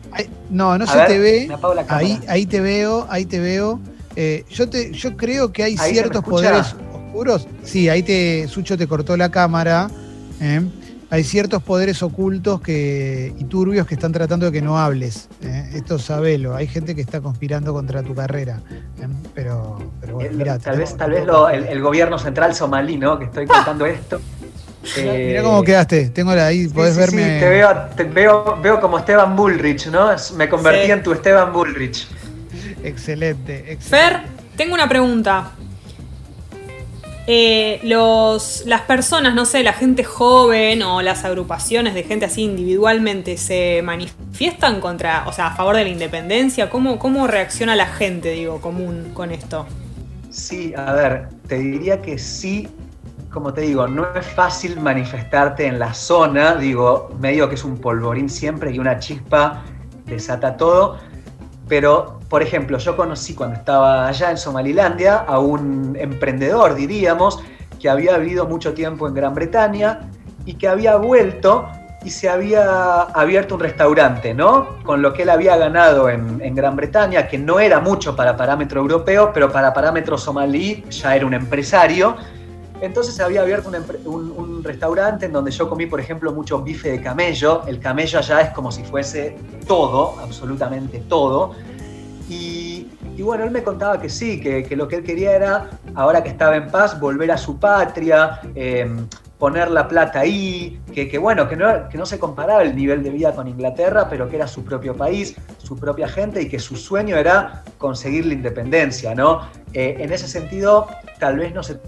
no, 0.50 0.76
no 0.76 0.86
se 0.86 0.98
te 1.06 1.18
ve. 1.18 1.48
Ahí, 1.88 2.20
ahí 2.28 2.46
te 2.46 2.60
veo, 2.60 3.06
ahí 3.08 3.24
te 3.24 3.40
veo. 3.40 3.80
Eh, 4.16 4.44
yo, 4.48 4.68
te, 4.68 4.92
yo 4.92 5.16
creo 5.16 5.52
que 5.52 5.64
hay 5.64 5.76
ciertos 5.76 6.24
poderes 6.24 6.74
oscuros. 6.92 7.46
Sí, 7.62 7.88
ahí 7.88 8.02
te, 8.02 8.46
Sucho 8.48 8.76
te 8.76 8.86
cortó 8.86 9.16
la 9.16 9.30
cámara. 9.30 9.90
¿eh? 10.40 10.60
hay 11.14 11.22
ciertos 11.22 11.62
poderes 11.62 12.02
ocultos 12.02 12.60
que, 12.60 13.32
y 13.38 13.44
turbios 13.44 13.86
que 13.86 13.94
están 13.94 14.10
tratando 14.10 14.46
de 14.46 14.52
que 14.52 14.60
no 14.60 14.78
hables. 14.78 15.28
¿eh? 15.42 15.70
Esto 15.74 15.96
sabelo, 15.96 16.56
hay 16.56 16.66
gente 16.66 16.96
que 16.96 17.00
está 17.00 17.20
conspirando 17.20 17.72
contra 17.72 18.02
tu 18.02 18.16
carrera. 18.16 18.60
¿eh? 19.00 19.06
Pero, 19.32 19.78
pero 20.00 20.14
bueno, 20.14 20.36
mirá, 20.36 20.58
Tal 20.58 20.78
vez, 20.78 20.96
tal 20.96 21.12
vez 21.12 21.24
el, 21.70 21.80
gobierno 21.80 22.18
central 22.18 22.52
somalí, 22.54 22.96
¿no? 22.96 23.16
Que 23.16 23.26
estoy 23.26 23.46
contando 23.46 23.86
esto. 23.86 24.20
Mirá 24.96 25.42
cómo 25.42 25.62
quedaste, 25.62 26.10
tengo 26.10 26.32
ahí, 26.32 26.68
podés 26.68 26.96
verme. 26.96 27.22
Sí, 27.22 27.40
te 27.40 27.48
veo, 27.48 27.74
te 27.96 28.04
veo, 28.04 28.58
veo 28.60 28.80
como 28.80 28.98
Esteban 28.98 29.34
Bullrich, 29.34 29.86
¿no? 29.86 30.10
Me 30.36 30.48
convertí 30.48 30.90
en 30.90 31.02
tu 31.02 31.12
Esteban 31.12 31.52
Bullrich. 31.52 32.06
Excelente, 32.84 33.72
excelente. 33.72 33.80
Fer, 33.80 34.22
tengo 34.56 34.74
una 34.74 34.88
pregunta. 34.88 35.52
Eh, 37.26 37.80
los, 37.84 38.64
las 38.66 38.82
personas, 38.82 39.34
no 39.34 39.46
sé, 39.46 39.62
la 39.62 39.72
gente 39.72 40.04
joven 40.04 40.82
o 40.82 41.00
las 41.00 41.24
agrupaciones 41.24 41.94
de 41.94 42.02
gente 42.02 42.26
así 42.26 42.42
individualmente 42.42 43.38
se 43.38 43.80
manifiestan 43.82 44.78
contra, 44.80 45.24
o 45.26 45.32
sea, 45.32 45.46
a 45.46 45.56
favor 45.56 45.76
de 45.76 45.84
la 45.84 45.90
independencia. 45.90 46.68
¿Cómo, 46.68 46.98
cómo 46.98 47.26
reacciona 47.26 47.74
la 47.76 47.86
gente, 47.86 48.32
digo, 48.32 48.60
común 48.60 49.12
con 49.14 49.30
esto? 49.30 49.66
Sí, 50.28 50.74
a 50.76 50.92
ver, 50.92 51.28
te 51.48 51.58
diría 51.58 52.02
que 52.02 52.18
sí, 52.18 52.68
como 53.30 53.54
te 53.54 53.62
digo, 53.62 53.88
no 53.88 54.06
es 54.14 54.26
fácil 54.26 54.78
manifestarte 54.78 55.66
en 55.66 55.78
la 55.78 55.94
zona, 55.94 56.56
digo, 56.56 57.10
medio 57.18 57.48
que 57.48 57.54
es 57.54 57.64
un 57.64 57.78
polvorín 57.78 58.28
siempre 58.28 58.70
y 58.70 58.78
una 58.78 58.98
chispa 58.98 59.62
desata 60.04 60.58
todo, 60.58 60.98
pero 61.68 62.20
por 62.28 62.42
ejemplo, 62.42 62.78
yo 62.78 62.96
conocí 62.96 63.34
cuando 63.34 63.56
estaba 63.56 64.08
allá 64.08 64.30
en 64.30 64.38
Somalilandia 64.38 65.18
a 65.18 65.38
un 65.38 65.96
emprendedor, 65.98 66.74
diríamos, 66.74 67.42
que 67.80 67.88
había 67.88 68.16
vivido 68.18 68.46
mucho 68.46 68.74
tiempo 68.74 69.06
en 69.06 69.14
Gran 69.14 69.34
Bretaña 69.34 70.00
y 70.44 70.54
que 70.54 70.66
había 70.66 70.96
vuelto 70.96 71.68
y 72.04 72.10
se 72.10 72.28
había 72.28 73.02
abierto 73.02 73.54
un 73.54 73.60
restaurante, 73.60 74.34
¿no? 74.34 74.82
Con 74.82 75.00
lo 75.00 75.12
que 75.14 75.22
él 75.22 75.30
había 75.30 75.56
ganado 75.56 76.10
en, 76.10 76.54
Gran 76.54 76.76
Bretaña, 76.76 77.26
que 77.26 77.38
no 77.38 77.58
era 77.60 77.80
mucho 77.80 78.14
para 78.14 78.36
parámetro 78.36 78.80
europeo, 78.80 79.30
pero 79.32 79.50
para 79.50 79.72
parámetro 79.72 80.18
somalí 80.18 80.84
ya 80.90 81.16
era 81.16 81.24
un 81.24 81.34
empresario. 81.34 82.16
Entonces 82.84 83.18
había 83.20 83.40
abierto 83.40 83.70
un, 84.04 84.62
restaurante 84.62 85.26
en 85.26 85.32
donde 85.32 85.50
yo 85.50 85.68
comí, 85.68 85.86
por 85.86 86.00
ejemplo, 86.00 86.32
mucho 86.32 86.62
bife 86.62 86.90
de 86.90 87.02
camello. 87.02 87.62
El 87.66 87.80
camello 87.80 88.18
allá 88.18 88.40
es 88.42 88.50
como 88.50 88.70
si 88.70 88.82
fuese 88.84 89.36
todo, 89.66 90.18
absolutamente 90.20 91.00
todo. 91.08 91.54
Y, 92.28 92.86
bueno, 93.18 93.44
él 93.44 93.50
me 93.50 93.62
contaba 93.62 94.00
que 94.00 94.08
sí, 94.08 94.40
que, 94.40 94.76
lo 94.76 94.88
que 94.88 94.96
él 94.96 95.04
quería 95.04 95.34
era, 95.34 95.70
ahora 95.94 96.22
que 96.22 96.30
estaba 96.30 96.56
en 96.56 96.70
paz, 96.70 96.98
volver 96.98 97.30
a 97.30 97.38
su 97.38 97.58
patria, 97.58 98.40
em, 98.54 99.06
poner 99.38 99.70
la 99.70 99.86
plata 99.86 100.20
ahí, 100.20 100.80
que, 100.92 101.18
bueno, 101.18 101.48
que 101.48 101.56
no, 101.56 101.88
que 101.88 101.98
no, 101.98 102.06
se 102.06 102.18
comparaba 102.18 102.62
el 102.62 102.74
nivel 102.74 103.02
de 103.02 103.10
vida 103.10 103.34
con 103.34 103.46
Inglaterra, 103.48 104.08
pero 104.08 104.28
que 104.28 104.36
era 104.36 104.46
su 104.46 104.64
propio 104.64 104.96
país, 104.96 105.36
su 105.58 105.76
propia 105.76 106.08
gente 106.08 106.42
y 106.42 106.48
que 106.48 106.58
su 106.58 106.76
sueño 106.76 107.16
era 107.16 107.62
conseguir 107.78 108.26
la 108.26 108.34
independencia, 108.34 109.14
¿no? 109.14 109.42
Eh, 109.72 109.96
en 110.00 110.12
ese 110.12 110.28
sentido, 110.28 110.86
tal 111.18 111.38
vez 111.38 111.52
no 111.52 111.62
se 111.62 111.78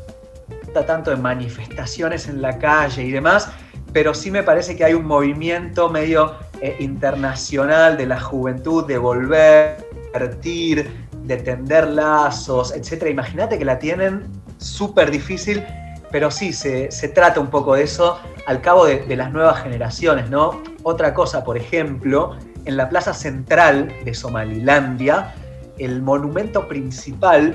tanto 0.84 1.10
de 1.10 1.16
manifestaciones 1.16 2.28
en 2.28 2.42
la 2.42 2.58
calle 2.58 3.04
y 3.04 3.10
demás, 3.10 3.48
pero 3.92 4.12
sí 4.12 4.30
me 4.30 4.42
parece 4.42 4.76
que 4.76 4.84
hay 4.84 4.94
un 4.94 5.06
movimiento 5.06 5.88
medio 5.88 6.34
eh, 6.60 6.76
internacional 6.80 7.96
de 7.96 8.06
la 8.06 8.20
juventud, 8.20 8.86
de 8.86 8.98
volver, 8.98 9.86
divertir, 10.12 10.90
de 11.22 11.36
tender 11.38 11.88
lazos, 11.88 12.74
etc. 12.74 13.06
Imagínate 13.10 13.58
que 13.58 13.64
la 13.64 13.78
tienen 13.78 14.24
súper 14.58 15.10
difícil, 15.10 15.64
pero 16.10 16.30
sí, 16.30 16.52
se, 16.52 16.88
trata 17.14 17.40
un 17.40 17.48
poco 17.48 17.74
de 17.74 17.82
eso 17.82 18.18
al 18.46 18.60
cabo 18.60 18.86
de, 18.86 19.00
de 19.00 19.16
las 19.16 19.32
nuevas 19.32 19.62
generaciones, 19.62 20.30
¿no? 20.30 20.62
Otra 20.82 21.12
cosa, 21.14 21.42
por 21.42 21.56
ejemplo, 21.56 22.36
en 22.64 22.76
la 22.76 22.88
plaza 22.88 23.12
central 23.12 23.92
de 24.04 24.14
Somalilandia, 24.14 25.34
el 25.78 26.00
monumento 26.02 26.68
principal 26.68 27.54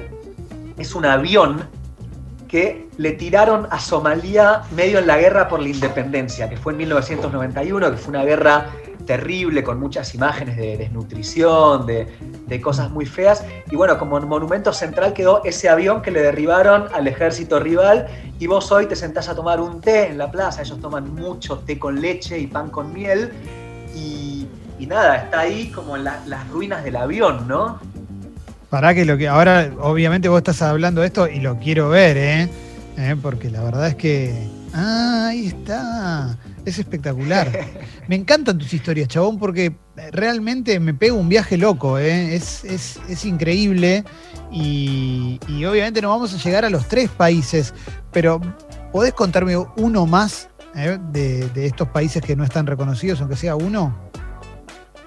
es 0.77 0.95
un 0.95 1.05
avión 1.05 1.67
que 2.51 2.89
le 2.97 3.13
tiraron 3.13 3.65
a 3.71 3.79
Somalia 3.79 4.63
medio 4.75 4.99
en 4.99 5.07
la 5.07 5.17
guerra 5.17 5.47
por 5.47 5.61
la 5.61 5.69
independencia, 5.69 6.49
que 6.49 6.57
fue 6.57 6.73
en 6.73 6.79
1991, 6.79 7.91
que 7.91 7.95
fue 7.95 8.09
una 8.09 8.25
guerra 8.25 8.69
terrible, 9.05 9.63
con 9.63 9.79
muchas 9.79 10.13
imágenes 10.13 10.57
de 10.57 10.75
desnutrición, 10.75 11.85
de, 11.85 12.61
cosas 12.61 12.91
muy 12.91 13.05
feas. 13.05 13.45
Y 13.71 13.77
bueno, 13.77 13.97
como 13.97 14.19
monumento 14.19 14.73
central 14.73 15.13
quedó 15.13 15.41
ese 15.45 15.69
avión 15.69 16.01
que 16.01 16.11
le 16.11 16.21
derribaron 16.21 16.89
al 16.93 17.07
ejército 17.07 17.57
rival. 17.61 18.07
Y 18.37 18.47
vos 18.47 18.69
hoy 18.73 18.85
te 18.85 18.97
sentás 18.97 19.29
a 19.29 19.35
tomar 19.35 19.61
un 19.61 19.79
té 19.79 20.07
en 20.07 20.17
la 20.17 20.29
plaza, 20.29 20.61
ellos 20.61 20.81
toman 20.81 21.15
mucho 21.15 21.59
té 21.59 21.79
con 21.79 22.01
leche 22.01 22.37
y 22.37 22.47
pan 22.47 22.69
con 22.69 22.91
miel. 22.91 23.31
Y, 23.95 24.45
nada, 24.85 25.15
está 25.15 25.41
ahí 25.41 25.71
como 25.71 25.95
en 25.95 26.03
las 26.03 26.49
ruinas 26.49 26.83
del 26.83 26.97
avión, 26.97 27.47
¿no? 27.47 27.79
Para 28.71 28.95
que 28.95 29.03
lo 29.03 29.17
que. 29.17 29.27
Ahora, 29.27 29.69
obviamente, 29.81 30.29
vos 30.29 30.37
estás 30.37 30.61
hablando 30.61 31.01
de 31.01 31.07
esto 31.07 31.27
y 31.27 31.41
lo 31.41 31.59
quiero 31.59 31.89
ver, 31.89 32.15
¿eh? 32.15 32.49
¿Eh? 32.97 33.15
Porque 33.21 33.49
la 33.49 33.61
verdad 33.61 33.89
es 33.89 33.95
que. 33.95 34.33
Ah, 34.73 35.27
ahí 35.27 35.47
está. 35.47 36.37
Es 36.63 36.79
espectacular. 36.79 37.51
Me 38.07 38.15
encantan 38.15 38.57
tus 38.57 38.73
historias, 38.73 39.09
chabón, 39.09 39.37
porque 39.37 39.75
realmente 40.13 40.79
me 40.79 40.93
pego 40.93 41.17
un 41.17 41.29
viaje 41.29 41.57
loco, 41.57 41.99
¿eh? 41.99 42.35
es, 42.35 43.25
increíble. 43.25 44.03
Y, 44.51 45.39
obviamente 45.65 46.01
no 46.01 46.09
vamos 46.09 46.33
a 46.33 46.37
llegar 46.37 46.65
a 46.65 46.69
los 46.69 46.87
tres 46.87 47.09
países, 47.09 47.73
pero 48.11 48.41
¿podés 48.91 49.13
contarme 49.13 49.57
uno 49.57 50.05
más 50.05 50.49
¿eh? 50.75 50.97
de, 51.11 51.47
de 51.49 51.65
estos 51.65 51.87
países 51.89 52.21
que 52.21 52.35
no 52.35 52.43
están 52.43 52.67
reconocidos, 52.67 53.19
aunque 53.21 53.35
sea 53.35 53.55
uno? 53.55 54.11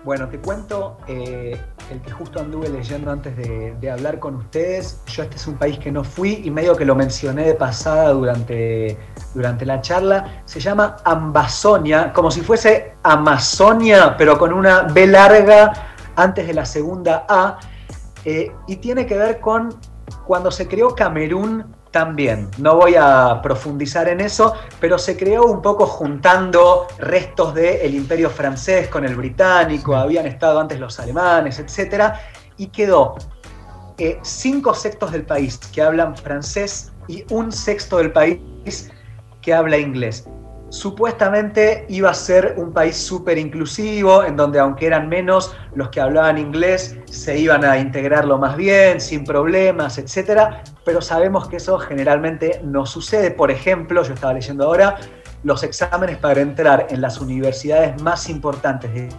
Bueno, 0.05 0.29
te 0.29 0.39
cuento 0.39 0.99
eh, 1.09 1.59
el 1.91 2.03
que 2.03 2.11
justo 2.11 2.39
anduve 2.39 2.69
leyendo 2.69 3.11
antes 3.11 3.35
de, 3.39 3.91
hablar 3.91 4.19
con 4.19 4.35
ustedes. 4.35 5.01
Yo 5.07 5.23
este 5.23 5.37
es 5.37 5.47
un 5.47 5.55
país 5.55 5.79
que 5.79 5.91
no 5.91 6.05
fui 6.05 6.43
y 6.45 6.51
medio 6.51 6.77
que 6.77 6.85
lo 6.85 6.95
mencioné 6.95 7.47
de 7.47 7.55
pasada 7.55 8.11
durante, 8.11 8.99
durante 9.33 9.65
la 9.65 9.81
charla. 9.81 10.43
Se 10.45 10.61
llama 10.61 10.97
Ambazonia, 11.05 12.13
como 12.13 12.31
si 12.31 12.43
fuese 12.43 12.97
Amazonia, 13.03 14.15
pero 14.19 14.39
con 14.39 14.53
una 14.53 14.83
B 14.83 15.07
larga 15.07 15.73
antes 16.17 16.47
de 16.47 16.53
la 16.53 16.67
segunda 16.67 17.25
A. 17.27 17.59
Eh, 18.27 18.53
y 18.67 18.77
tiene 18.77 19.07
que 19.07 19.17
ver 19.17 19.41
con 19.41 19.75
cuando 20.27 20.51
se 20.51 20.69
creó 20.69 20.95
Camerún 20.95 21.65
también. 21.95 22.51
No 22.59 22.75
voy 22.75 22.97
a 22.97 23.39
profundizar 23.41 24.09
en 24.09 24.21
eso, 24.21 24.53
pero 24.81 24.99
se 24.99 25.17
creó 25.17 25.45
un 25.45 25.63
poco 25.63 25.87
juntando 25.87 26.89
restos 26.99 27.55
del 27.55 27.95
imperio 27.95 28.31
francés 28.31 28.89
con 28.89 29.05
el 29.05 29.15
británico, 29.15 29.95
habían 29.95 30.27
estado 30.27 30.59
antes 30.59 30.81
los 30.81 30.99
alemanes, 30.99 31.61
etc. 31.61 32.15
Y 32.57 32.67
quedó 32.67 33.15
eh, 33.97 34.19
cinco 34.23 34.75
sextos 34.75 35.13
del 35.13 35.25
país 35.25 35.57
que 35.73 35.83
hablan 35.83 36.17
francés 36.17 36.93
y 37.07 37.25
un 37.31 37.53
sexto 37.53 37.99
del 37.99 38.11
país 38.11 38.91
que 39.41 39.55
habla 39.55 39.79
inglés 39.79 40.27
supuestamente 40.75 41.87
iba 41.88 42.11
a 42.11 42.14
ser 42.14 42.54
un 42.57 42.73
país 42.73 42.97
súper 42.97 43.38
inclusivo, 43.38 44.25
en 44.25 44.37
donde 44.37 44.59
aunque 44.59 44.87
eran 44.87 45.09
menos 45.09 45.54
los 45.75 45.88
que 45.90 46.00
hablaban 46.00 46.37
inglés, 46.37 46.97
se 47.09 47.38
iban 47.38 47.64
a 47.64 47.78
integrarlo 47.78 48.38
más 48.38 48.57
bien, 48.57 49.00
sin 49.00 49.25
problemas, 49.25 49.99
etc. 49.99 50.64
Pero 50.85 51.00
sabemos 51.00 51.49
que 51.49 51.57
eso 51.57 51.79
generalmente 51.79 52.61
no 52.64 52.87
sucede. 52.87 53.31
Por 53.31 53.53
ejemplo, 53.53 54.03
yo 54.03 54.14
estaba 54.14 54.35
leyendo 54.35 54.64
ahora, 54.64 54.99
los 55.44 55.62
exámenes 55.62 56.18
para 56.18 56.40
entrar 56.40 56.88
en 56.90 57.01
las 57.01 57.20
universidades 57.20 58.03
más 58.03 58.29
importantes 58.29 59.14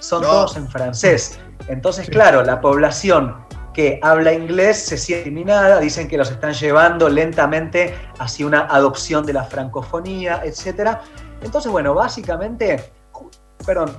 son 0.00 0.22
todos 0.22 0.56
en 0.56 0.68
francés. 0.68 1.40
Entonces, 1.68 2.10
claro, 2.10 2.42
la 2.42 2.60
población 2.60 3.36
que 3.72 3.98
habla 4.02 4.32
inglés 4.32 4.78
se 4.84 4.96
siente 4.98 5.28
eliminada, 5.28 5.80
dicen 5.80 6.08
que 6.08 6.16
los 6.16 6.30
están 6.30 6.52
llevando 6.52 7.08
lentamente 7.08 7.94
hacia 8.18 8.46
una 8.46 8.60
adopción 8.66 9.24
de 9.24 9.32
la 9.32 9.44
francofonía, 9.44 10.42
etc. 10.44 10.98
Entonces, 11.42 11.70
bueno, 11.72 11.94
básicamente, 11.94 12.92
perdón, 13.64 13.96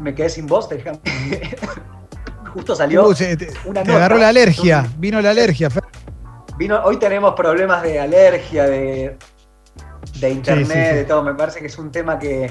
me 0.00 0.14
quedé 0.14 0.28
sin 0.28 0.46
voz, 0.46 0.68
déjame. 0.68 1.00
Justo 2.52 2.76
salió 2.76 3.08
uh, 3.08 3.14
te, 3.14 3.52
una 3.64 3.82
te 3.82 3.92
agarró 3.92 4.16
la 4.16 4.28
alergia, 4.28 4.86
vino 4.98 5.20
la 5.20 5.30
alergia. 5.30 5.68
Vino, 6.56 6.80
hoy 6.84 6.98
tenemos 6.98 7.34
problemas 7.34 7.82
de 7.82 7.98
alergia, 7.98 8.64
de, 8.64 9.16
de 10.20 10.30
internet, 10.30 10.94
de 10.94 11.04
todo. 11.04 11.22
Me 11.24 11.34
parece 11.34 11.58
que 11.58 11.66
es 11.66 11.78
un 11.78 11.90
tema 11.90 12.16
que, 12.16 12.48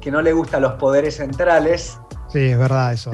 que 0.00 0.10
no 0.10 0.22
le 0.22 0.32
gusta 0.32 0.56
a 0.56 0.60
los 0.60 0.74
poderes 0.74 1.16
centrales 1.16 1.98
Sí, 2.34 2.46
es 2.50 2.58
verdad 2.58 2.92
eso. 2.92 3.12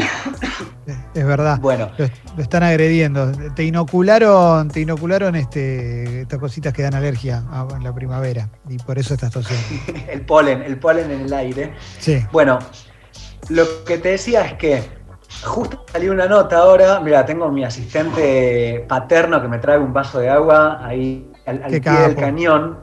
es 1.14 1.26
verdad. 1.26 1.58
Bueno. 1.60 1.90
Lo, 1.98 2.42
están 2.42 2.62
agrediendo. 2.62 3.30
Te 3.54 3.64
inocularon, 3.64 4.68
te 4.68 4.80
inocularon 4.80 5.36
este, 5.36 6.22
estas 6.22 6.38
cositas 6.38 6.72
que 6.72 6.80
dan 6.80 6.94
alergia 6.94 7.44
en 7.76 7.84
la 7.84 7.94
primavera. 7.94 8.48
Y 8.66 8.78
por 8.78 8.98
eso 8.98 9.12
estás 9.12 9.30
tosiendo. 9.30 10.00
el 10.10 10.22
polen, 10.22 10.62
el 10.62 10.78
polen 10.78 11.10
en 11.10 11.20
el 11.20 11.34
aire. 11.34 11.74
Sí. 11.98 12.24
Bueno, 12.32 12.60
lo 13.50 13.84
que 13.84 13.98
te 13.98 14.12
decía 14.12 14.46
es 14.46 14.54
que 14.54 14.84
justo 15.44 15.84
salió 15.92 16.12
una 16.12 16.24
nota 16.24 16.56
ahora. 16.56 16.98
Mira, 17.00 17.26
tengo 17.26 17.50
mi 17.50 17.62
asistente 17.62 18.86
paterno 18.88 19.42
que 19.42 19.48
me 19.48 19.58
trae 19.58 19.76
un 19.76 19.92
vaso 19.92 20.20
de 20.20 20.30
agua 20.30 20.80
ahí 20.82 21.30
al, 21.44 21.58
pie 21.58 21.92
del 21.92 22.16
cañón. 22.16 22.78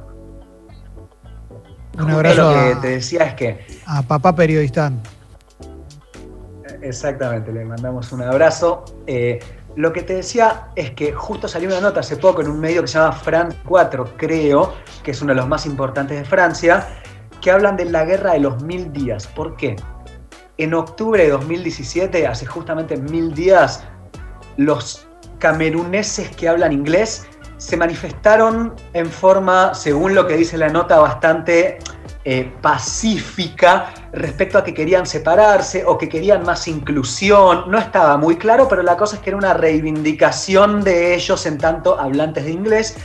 Un 1.97 2.11
abrazo. 2.11 2.53
Lo 2.53 2.75
que 2.75 2.75
te 2.79 2.87
decía 2.89 3.23
es 3.23 3.33
que. 3.33 3.65
A 3.87 4.03
papá 4.03 4.35
periodista. 4.35 4.91
Exactamente, 6.81 7.51
le 7.51 7.65
mandamos 7.65 8.11
un 8.11 8.21
abrazo. 8.21 8.85
Eh, 9.07 9.39
lo 9.75 9.93
que 9.93 10.01
te 10.01 10.15
decía 10.15 10.69
es 10.75 10.91
que 10.91 11.13
justo 11.13 11.47
salió 11.47 11.69
una 11.69 11.81
nota 11.81 11.99
hace 11.99 12.17
poco 12.17 12.41
en 12.41 12.49
un 12.49 12.59
medio 12.59 12.81
que 12.81 12.87
se 12.87 12.97
llama 12.97 13.11
France 13.11 13.57
4, 13.65 14.13
creo, 14.17 14.73
que 15.03 15.11
es 15.11 15.21
uno 15.21 15.33
de 15.33 15.37
los 15.37 15.47
más 15.47 15.65
importantes 15.65 16.17
de 16.17 16.25
Francia, 16.25 16.87
que 17.41 17.51
hablan 17.51 17.77
de 17.77 17.85
la 17.85 18.05
guerra 18.05 18.33
de 18.33 18.39
los 18.39 18.63
mil 18.63 18.91
días. 18.91 19.27
¿Por 19.27 19.55
qué? 19.55 19.75
En 20.57 20.73
octubre 20.73 21.23
de 21.23 21.29
2017, 21.29 22.25
hace 22.25 22.45
justamente 22.45 22.97
mil 22.97 23.33
días, 23.33 23.83
los 24.57 25.07
cameruneses 25.37 26.35
que 26.35 26.49
hablan 26.49 26.71
inglés 26.71 27.27
se 27.57 27.77
manifestaron 27.77 28.73
en 28.93 29.07
forma, 29.07 29.73
según 29.73 30.15
lo 30.15 30.27
que 30.27 30.37
dice 30.37 30.57
la 30.57 30.69
nota, 30.69 30.99
bastante 30.99 31.79
eh, 32.29 32.51
pacífica 32.61 33.93
respecto 34.11 34.57
a 34.57 34.63
que 34.65 34.73
querían 34.73 35.05
separarse 35.05 35.85
o 35.85 35.97
que 35.97 36.09
querían 36.09 36.43
más 36.43 36.67
inclusión. 36.67 37.71
No 37.71 37.77
estaba 37.77 38.17
muy 38.17 38.35
claro, 38.35 38.67
pero 38.67 38.83
la 38.83 38.97
cosa 38.97 39.15
es 39.15 39.21
que 39.21 39.29
era 39.29 39.37
una 39.37 39.53
reivindicación 39.53 40.83
de 40.83 41.15
ellos 41.15 41.45
en 41.45 41.57
tanto 41.57 41.97
hablantes 41.97 42.43
de 42.43 42.51
inglés. 42.51 42.97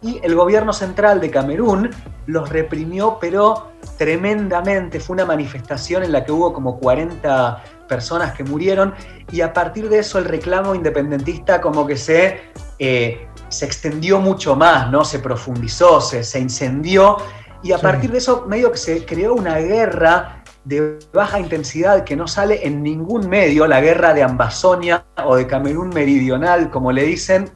Y 0.00 0.20
el 0.22 0.36
gobierno 0.36 0.72
central 0.72 1.20
de 1.20 1.28
Camerún 1.28 1.90
los 2.26 2.48
reprimió, 2.50 3.18
pero 3.20 3.72
tremendamente. 3.96 5.00
Fue 5.00 5.14
una 5.14 5.24
manifestación 5.24 6.04
en 6.04 6.12
la 6.12 6.24
que 6.24 6.30
hubo 6.30 6.52
como 6.52 6.78
40 6.78 7.60
personas 7.88 8.32
que 8.32 8.44
murieron 8.44 8.94
y 9.32 9.40
a 9.40 9.52
partir 9.52 9.88
de 9.88 9.98
eso 9.98 10.20
el 10.20 10.26
reclamo 10.26 10.76
independentista 10.76 11.60
como 11.60 11.84
que 11.84 11.96
se, 11.96 12.42
eh, 12.78 13.26
se 13.48 13.64
extendió 13.64 14.20
mucho 14.20 14.54
más, 14.54 14.88
¿no? 14.88 15.04
se 15.04 15.18
profundizó, 15.18 16.00
se, 16.00 16.22
se 16.22 16.38
incendió 16.38 17.16
y 17.62 17.72
a 17.72 17.78
partir 17.78 18.10
de 18.10 18.18
eso, 18.18 18.44
medio 18.46 18.70
que 18.70 18.78
se 18.78 19.04
creó 19.04 19.34
una 19.34 19.58
guerra 19.58 20.42
de 20.64 20.98
baja 21.12 21.40
intensidad 21.40 22.04
que 22.04 22.14
no 22.14 22.28
sale 22.28 22.66
en 22.66 22.82
ningún 22.82 23.28
medio, 23.28 23.66
la 23.66 23.80
guerra 23.80 24.12
de 24.14 24.22
Ambazonia 24.22 25.04
o 25.24 25.36
de 25.36 25.46
Camerún 25.46 25.88
Meridional, 25.88 26.70
como 26.70 26.92
le 26.92 27.04
dicen, 27.04 27.50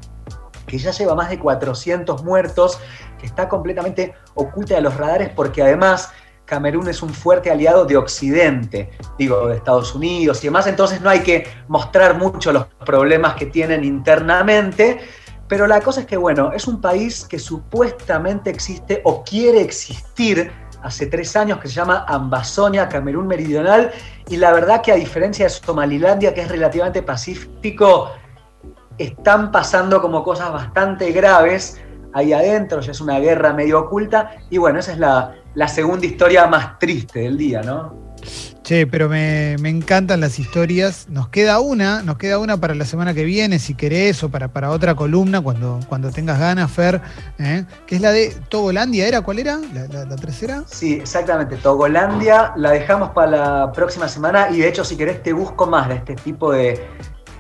que 0.67 0.79
ya 0.79 0.91
lleva 0.91 1.15
más 1.15 1.29
de 1.29 1.39
400 1.39 2.25
muertos, 2.25 2.79
que 3.19 3.27
está 3.27 3.49
completamente 3.49 4.15
oculta 4.35 4.75
de 4.75 4.81
los 4.81 4.97
radares 4.97 5.29
porque 5.29 5.63
además 5.63 6.11
Camerún 6.45 6.89
es 6.89 7.03
un 7.03 7.11
fuerte 7.11 7.51
aliado 7.51 7.85
de 7.85 7.97
Occidente, 7.97 8.91
digo, 9.19 9.47
de 9.49 9.57
Estados 9.57 9.95
Unidos 9.95 10.43
y 10.43 10.49
demás, 10.49 10.67
entonces 10.67 11.01
no 11.01 11.09
hay 11.09 11.21
que 11.21 11.47
mostrar 11.69 12.19
mucho 12.19 12.53
los 12.53 12.67
problemas 12.85 13.35
que 13.35 13.47
tienen 13.47 13.85
internamente, 13.85 15.01
pero 15.53 15.67
la 15.67 15.83
cosa 15.83 16.01
es 16.01 16.07
que, 16.07 16.17
bueno, 16.17 16.51
es 16.55 16.67
un 16.67 16.81
país 16.81 17.27
que 17.29 17.39
supuestamente 17.39 18.49
existe 18.49 19.03
o 19.05 19.23
quiere 19.23 19.61
existir 19.61 20.51
hace 20.83 21.05
tres 21.09 21.37
años 21.37 21.59
que 21.59 21.69
se 21.69 21.75
llama 21.75 22.07
Ambazonia, 22.09 22.89
Camerún 22.89 23.27
Meridional, 23.27 23.91
y 24.31 24.39
la 24.39 24.51
verdad 24.51 24.81
que 24.81 24.93
a 24.93 24.95
diferencia 24.95 25.45
de 25.45 25.51
Somalilandia, 25.51 26.33
que 26.33 26.41
es 26.41 26.49
relativamente 26.49 27.03
pacífico, 27.03 28.13
están 28.97 29.51
pasando 29.53 30.01
como 30.01 30.25
cosas 30.25 30.51
bastante 30.55 31.13
graves 31.13 31.79
ahí 32.15 32.33
adentro, 32.33 32.81
ya 32.81 32.93
es 32.93 33.03
una 33.03 33.19
guerra 33.19 33.53
medio 33.53 33.81
oculta, 33.81 34.31
y 34.49 34.57
bueno, 34.57 34.79
esa 34.79 34.93
es 34.93 34.99
la, 34.99 35.35
la 35.55 35.69
segunda 35.69 36.07
historia 36.07 36.47
más 36.47 36.79
triste 36.79 37.21
del 37.21 37.37
día, 37.37 37.61
¿no? 37.61 38.02
Che, 38.63 38.87
pero 38.87 39.09
me, 39.09 39.55
encantan 39.55 40.21
las 40.21 40.39
historias. 40.39 41.09
Nos 41.09 41.29
queda 41.29 41.59
una, 41.59 42.03
nos 42.03 42.17
queda 42.17 42.39
una 42.39 42.59
para 42.59 42.77
la 42.77 42.85
semana 42.85 43.13
que 43.13 43.25
viene, 43.25 43.59
si 43.59 43.75
querés, 43.75 44.23
o 44.23 44.31
para, 44.31 44.49
para 44.49 44.71
otra 44.71 44.95
columna, 44.95 45.41
cuando, 45.41 45.81
cuando 45.89 46.13
tengas 46.13 46.39
ganas, 46.39 46.71
Fer, 46.71 47.01
¿eh? 47.41 47.65
que 47.87 47.97
es 47.97 48.01
la 48.01 48.13
de 48.13 48.37
Togolandia, 48.49 49.09
¿era? 49.09 49.23
¿Cuál 49.23 49.41
era? 49.41 49.59
¿La, 49.75 50.05
la, 50.05 50.17
tercera? 50.17 50.63
Sí, 50.67 50.95
exactamente, 50.95 51.57
Togolandia. 51.57 52.53
La 52.55 52.71
dejamos 52.71 53.11
para 53.11 53.31
la 53.31 53.73
próxima 53.73 54.07
semana 54.07 54.49
y 54.51 54.59
de 54.59 54.69
hecho, 54.69 54.85
si 54.85 54.97
querés, 54.97 55.25
te 55.25 55.33
busco 55.33 55.67
más 55.67 55.89
de 55.89 55.97
este 55.97 56.15
tipo 56.15 56.53
de, 56.53 56.81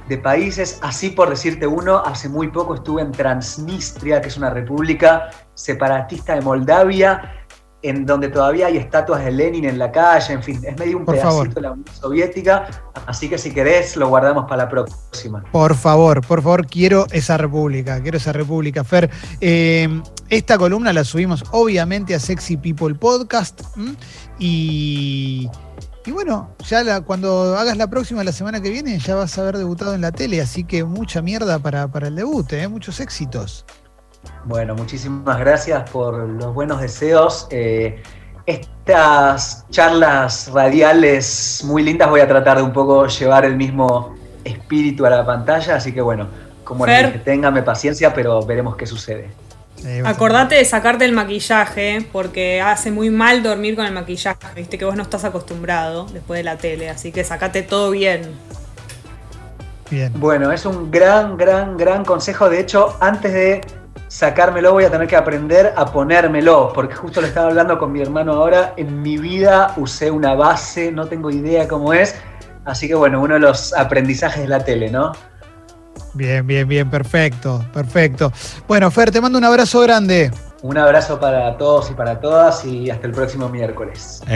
de 0.08 0.18
países. 0.18 0.80
Así 0.82 1.10
por 1.10 1.30
decirte 1.30 1.68
uno, 1.68 1.98
hace 1.98 2.28
muy 2.28 2.48
poco 2.48 2.74
estuve 2.74 3.02
en 3.02 3.12
Transnistria, 3.12 4.20
que 4.20 4.26
es 4.28 4.36
una 4.36 4.50
república 4.50 5.30
separatista 5.54 6.34
de 6.34 6.40
Moldavia 6.40 7.41
en 7.82 8.06
donde 8.06 8.28
todavía 8.28 8.66
hay 8.66 8.76
estatuas 8.76 9.24
de 9.24 9.32
Lenin 9.32 9.64
en 9.64 9.78
la 9.78 9.90
calle, 9.90 10.34
en 10.34 10.42
fin, 10.42 10.60
es 10.64 10.78
medio 10.78 10.98
un 10.98 11.04
pedacito 11.04 11.54
de 11.54 11.60
la 11.60 11.72
Unión 11.72 11.86
Soviética, 11.92 12.68
así 13.06 13.28
que 13.28 13.38
si 13.38 13.52
querés 13.52 13.96
lo 13.96 14.08
guardamos 14.08 14.44
para 14.44 14.64
la 14.64 14.68
próxima. 14.68 15.44
Por 15.50 15.74
favor, 15.74 16.24
por 16.26 16.42
favor, 16.42 16.66
quiero 16.66 17.06
esa 17.10 17.36
república, 17.36 18.00
quiero 18.00 18.18
esa 18.18 18.32
república, 18.32 18.84
Fer. 18.84 19.10
Eh, 19.40 20.02
esta 20.28 20.56
columna 20.58 20.92
la 20.92 21.04
subimos 21.04 21.44
obviamente 21.50 22.14
a 22.14 22.20
Sexy 22.20 22.56
People 22.56 22.94
Podcast 22.94 23.62
y... 24.38 25.48
Y 26.04 26.10
bueno, 26.10 26.50
ya 26.66 27.02
cuando 27.02 27.56
hagas 27.56 27.76
la 27.76 27.88
próxima 27.88 28.24
la 28.24 28.32
semana 28.32 28.60
que 28.60 28.70
viene 28.70 28.98
ya 28.98 29.14
vas 29.14 29.38
a 29.38 29.42
haber 29.42 29.56
debutado 29.56 29.94
en 29.94 30.00
la 30.00 30.10
tele, 30.10 30.40
así 30.40 30.64
que 30.64 30.82
mucha 30.82 31.22
mierda 31.22 31.60
para, 31.60 31.86
para 31.86 32.08
el 32.08 32.16
debut, 32.16 32.52
¿eh? 32.54 32.66
muchos 32.66 32.98
éxitos. 32.98 33.64
Bueno, 34.44 34.74
muchísimas 34.74 35.38
gracias 35.38 35.88
por 35.90 36.18
los 36.28 36.52
buenos 36.54 36.80
deseos. 36.80 37.46
Eh, 37.50 38.02
estas 38.46 39.64
charlas 39.70 40.50
radiales 40.52 41.62
muy 41.64 41.82
lindas 41.82 42.10
voy 42.10 42.20
a 42.20 42.28
tratar 42.28 42.56
de 42.56 42.62
un 42.62 42.72
poco 42.72 43.06
llevar 43.06 43.44
el 43.44 43.56
mismo 43.56 44.16
espíritu 44.44 45.06
a 45.06 45.10
la 45.10 45.24
pantalla, 45.24 45.76
así 45.76 45.92
que 45.92 46.00
bueno, 46.00 46.26
como 46.64 46.86
les 46.86 47.06
dije, 47.06 47.18
téngame 47.20 47.62
paciencia, 47.62 48.12
pero 48.12 48.42
veremos 48.44 48.76
qué 48.76 48.86
sucede. 48.86 49.30
Acordate 50.04 50.54
de 50.56 50.64
sacarte 50.64 51.04
el 51.04 51.12
maquillaje, 51.12 52.06
porque 52.12 52.60
hace 52.60 52.90
muy 52.90 53.10
mal 53.10 53.42
dormir 53.42 53.74
con 53.74 53.84
el 53.84 53.92
maquillaje, 53.92 54.38
viste 54.54 54.78
que 54.78 54.84
vos 54.84 54.96
no 54.96 55.02
estás 55.02 55.24
acostumbrado 55.24 56.06
después 56.06 56.38
de 56.38 56.44
la 56.44 56.56
tele, 56.56 56.88
así 56.88 57.10
que 57.10 57.24
sacate 57.24 57.62
todo 57.62 57.90
bien. 57.90 58.22
Bien. 59.90 60.12
Bueno, 60.16 60.52
es 60.52 60.64
un 60.64 60.90
gran, 60.90 61.36
gran, 61.36 61.76
gran 61.76 62.04
consejo. 62.04 62.48
De 62.48 62.60
hecho, 62.60 62.96
antes 63.00 63.32
de 63.32 63.60
sacármelo, 64.08 64.72
voy 64.72 64.84
a 64.84 64.90
tener 64.90 65.06
que 65.06 65.16
aprender 65.16 65.72
a 65.76 65.86
ponérmelo, 65.86 66.72
porque 66.74 66.94
justo 66.94 67.20
lo 67.20 67.26
estaba 67.26 67.48
hablando 67.48 67.78
con 67.78 67.92
mi 67.92 68.00
hermano 68.00 68.32
ahora, 68.32 68.74
en 68.76 69.02
mi 69.02 69.16
vida 69.16 69.74
usé 69.76 70.10
una 70.10 70.34
base, 70.34 70.92
no 70.92 71.06
tengo 71.06 71.30
idea 71.30 71.66
cómo 71.66 71.94
es, 71.94 72.14
así 72.64 72.88
que 72.88 72.94
bueno, 72.94 73.20
uno 73.20 73.34
de 73.34 73.40
los 73.40 73.72
aprendizajes 73.72 74.42
de 74.42 74.48
la 74.48 74.64
tele, 74.64 74.90
¿no? 74.90 75.12
Bien, 76.14 76.46
bien, 76.46 76.68
bien, 76.68 76.90
perfecto, 76.90 77.64
perfecto. 77.72 78.32
Bueno, 78.68 78.90
Fer, 78.90 79.10
te 79.10 79.20
mando 79.20 79.38
un 79.38 79.44
abrazo 79.44 79.80
grande. 79.80 80.30
Un 80.62 80.78
abrazo 80.78 81.18
para 81.18 81.56
todos 81.56 81.90
y 81.90 81.94
para 81.94 82.20
todas 82.20 82.64
y 82.64 82.90
hasta 82.90 83.06
el 83.06 83.12
próximo 83.12 83.48
miércoles. 83.48 84.22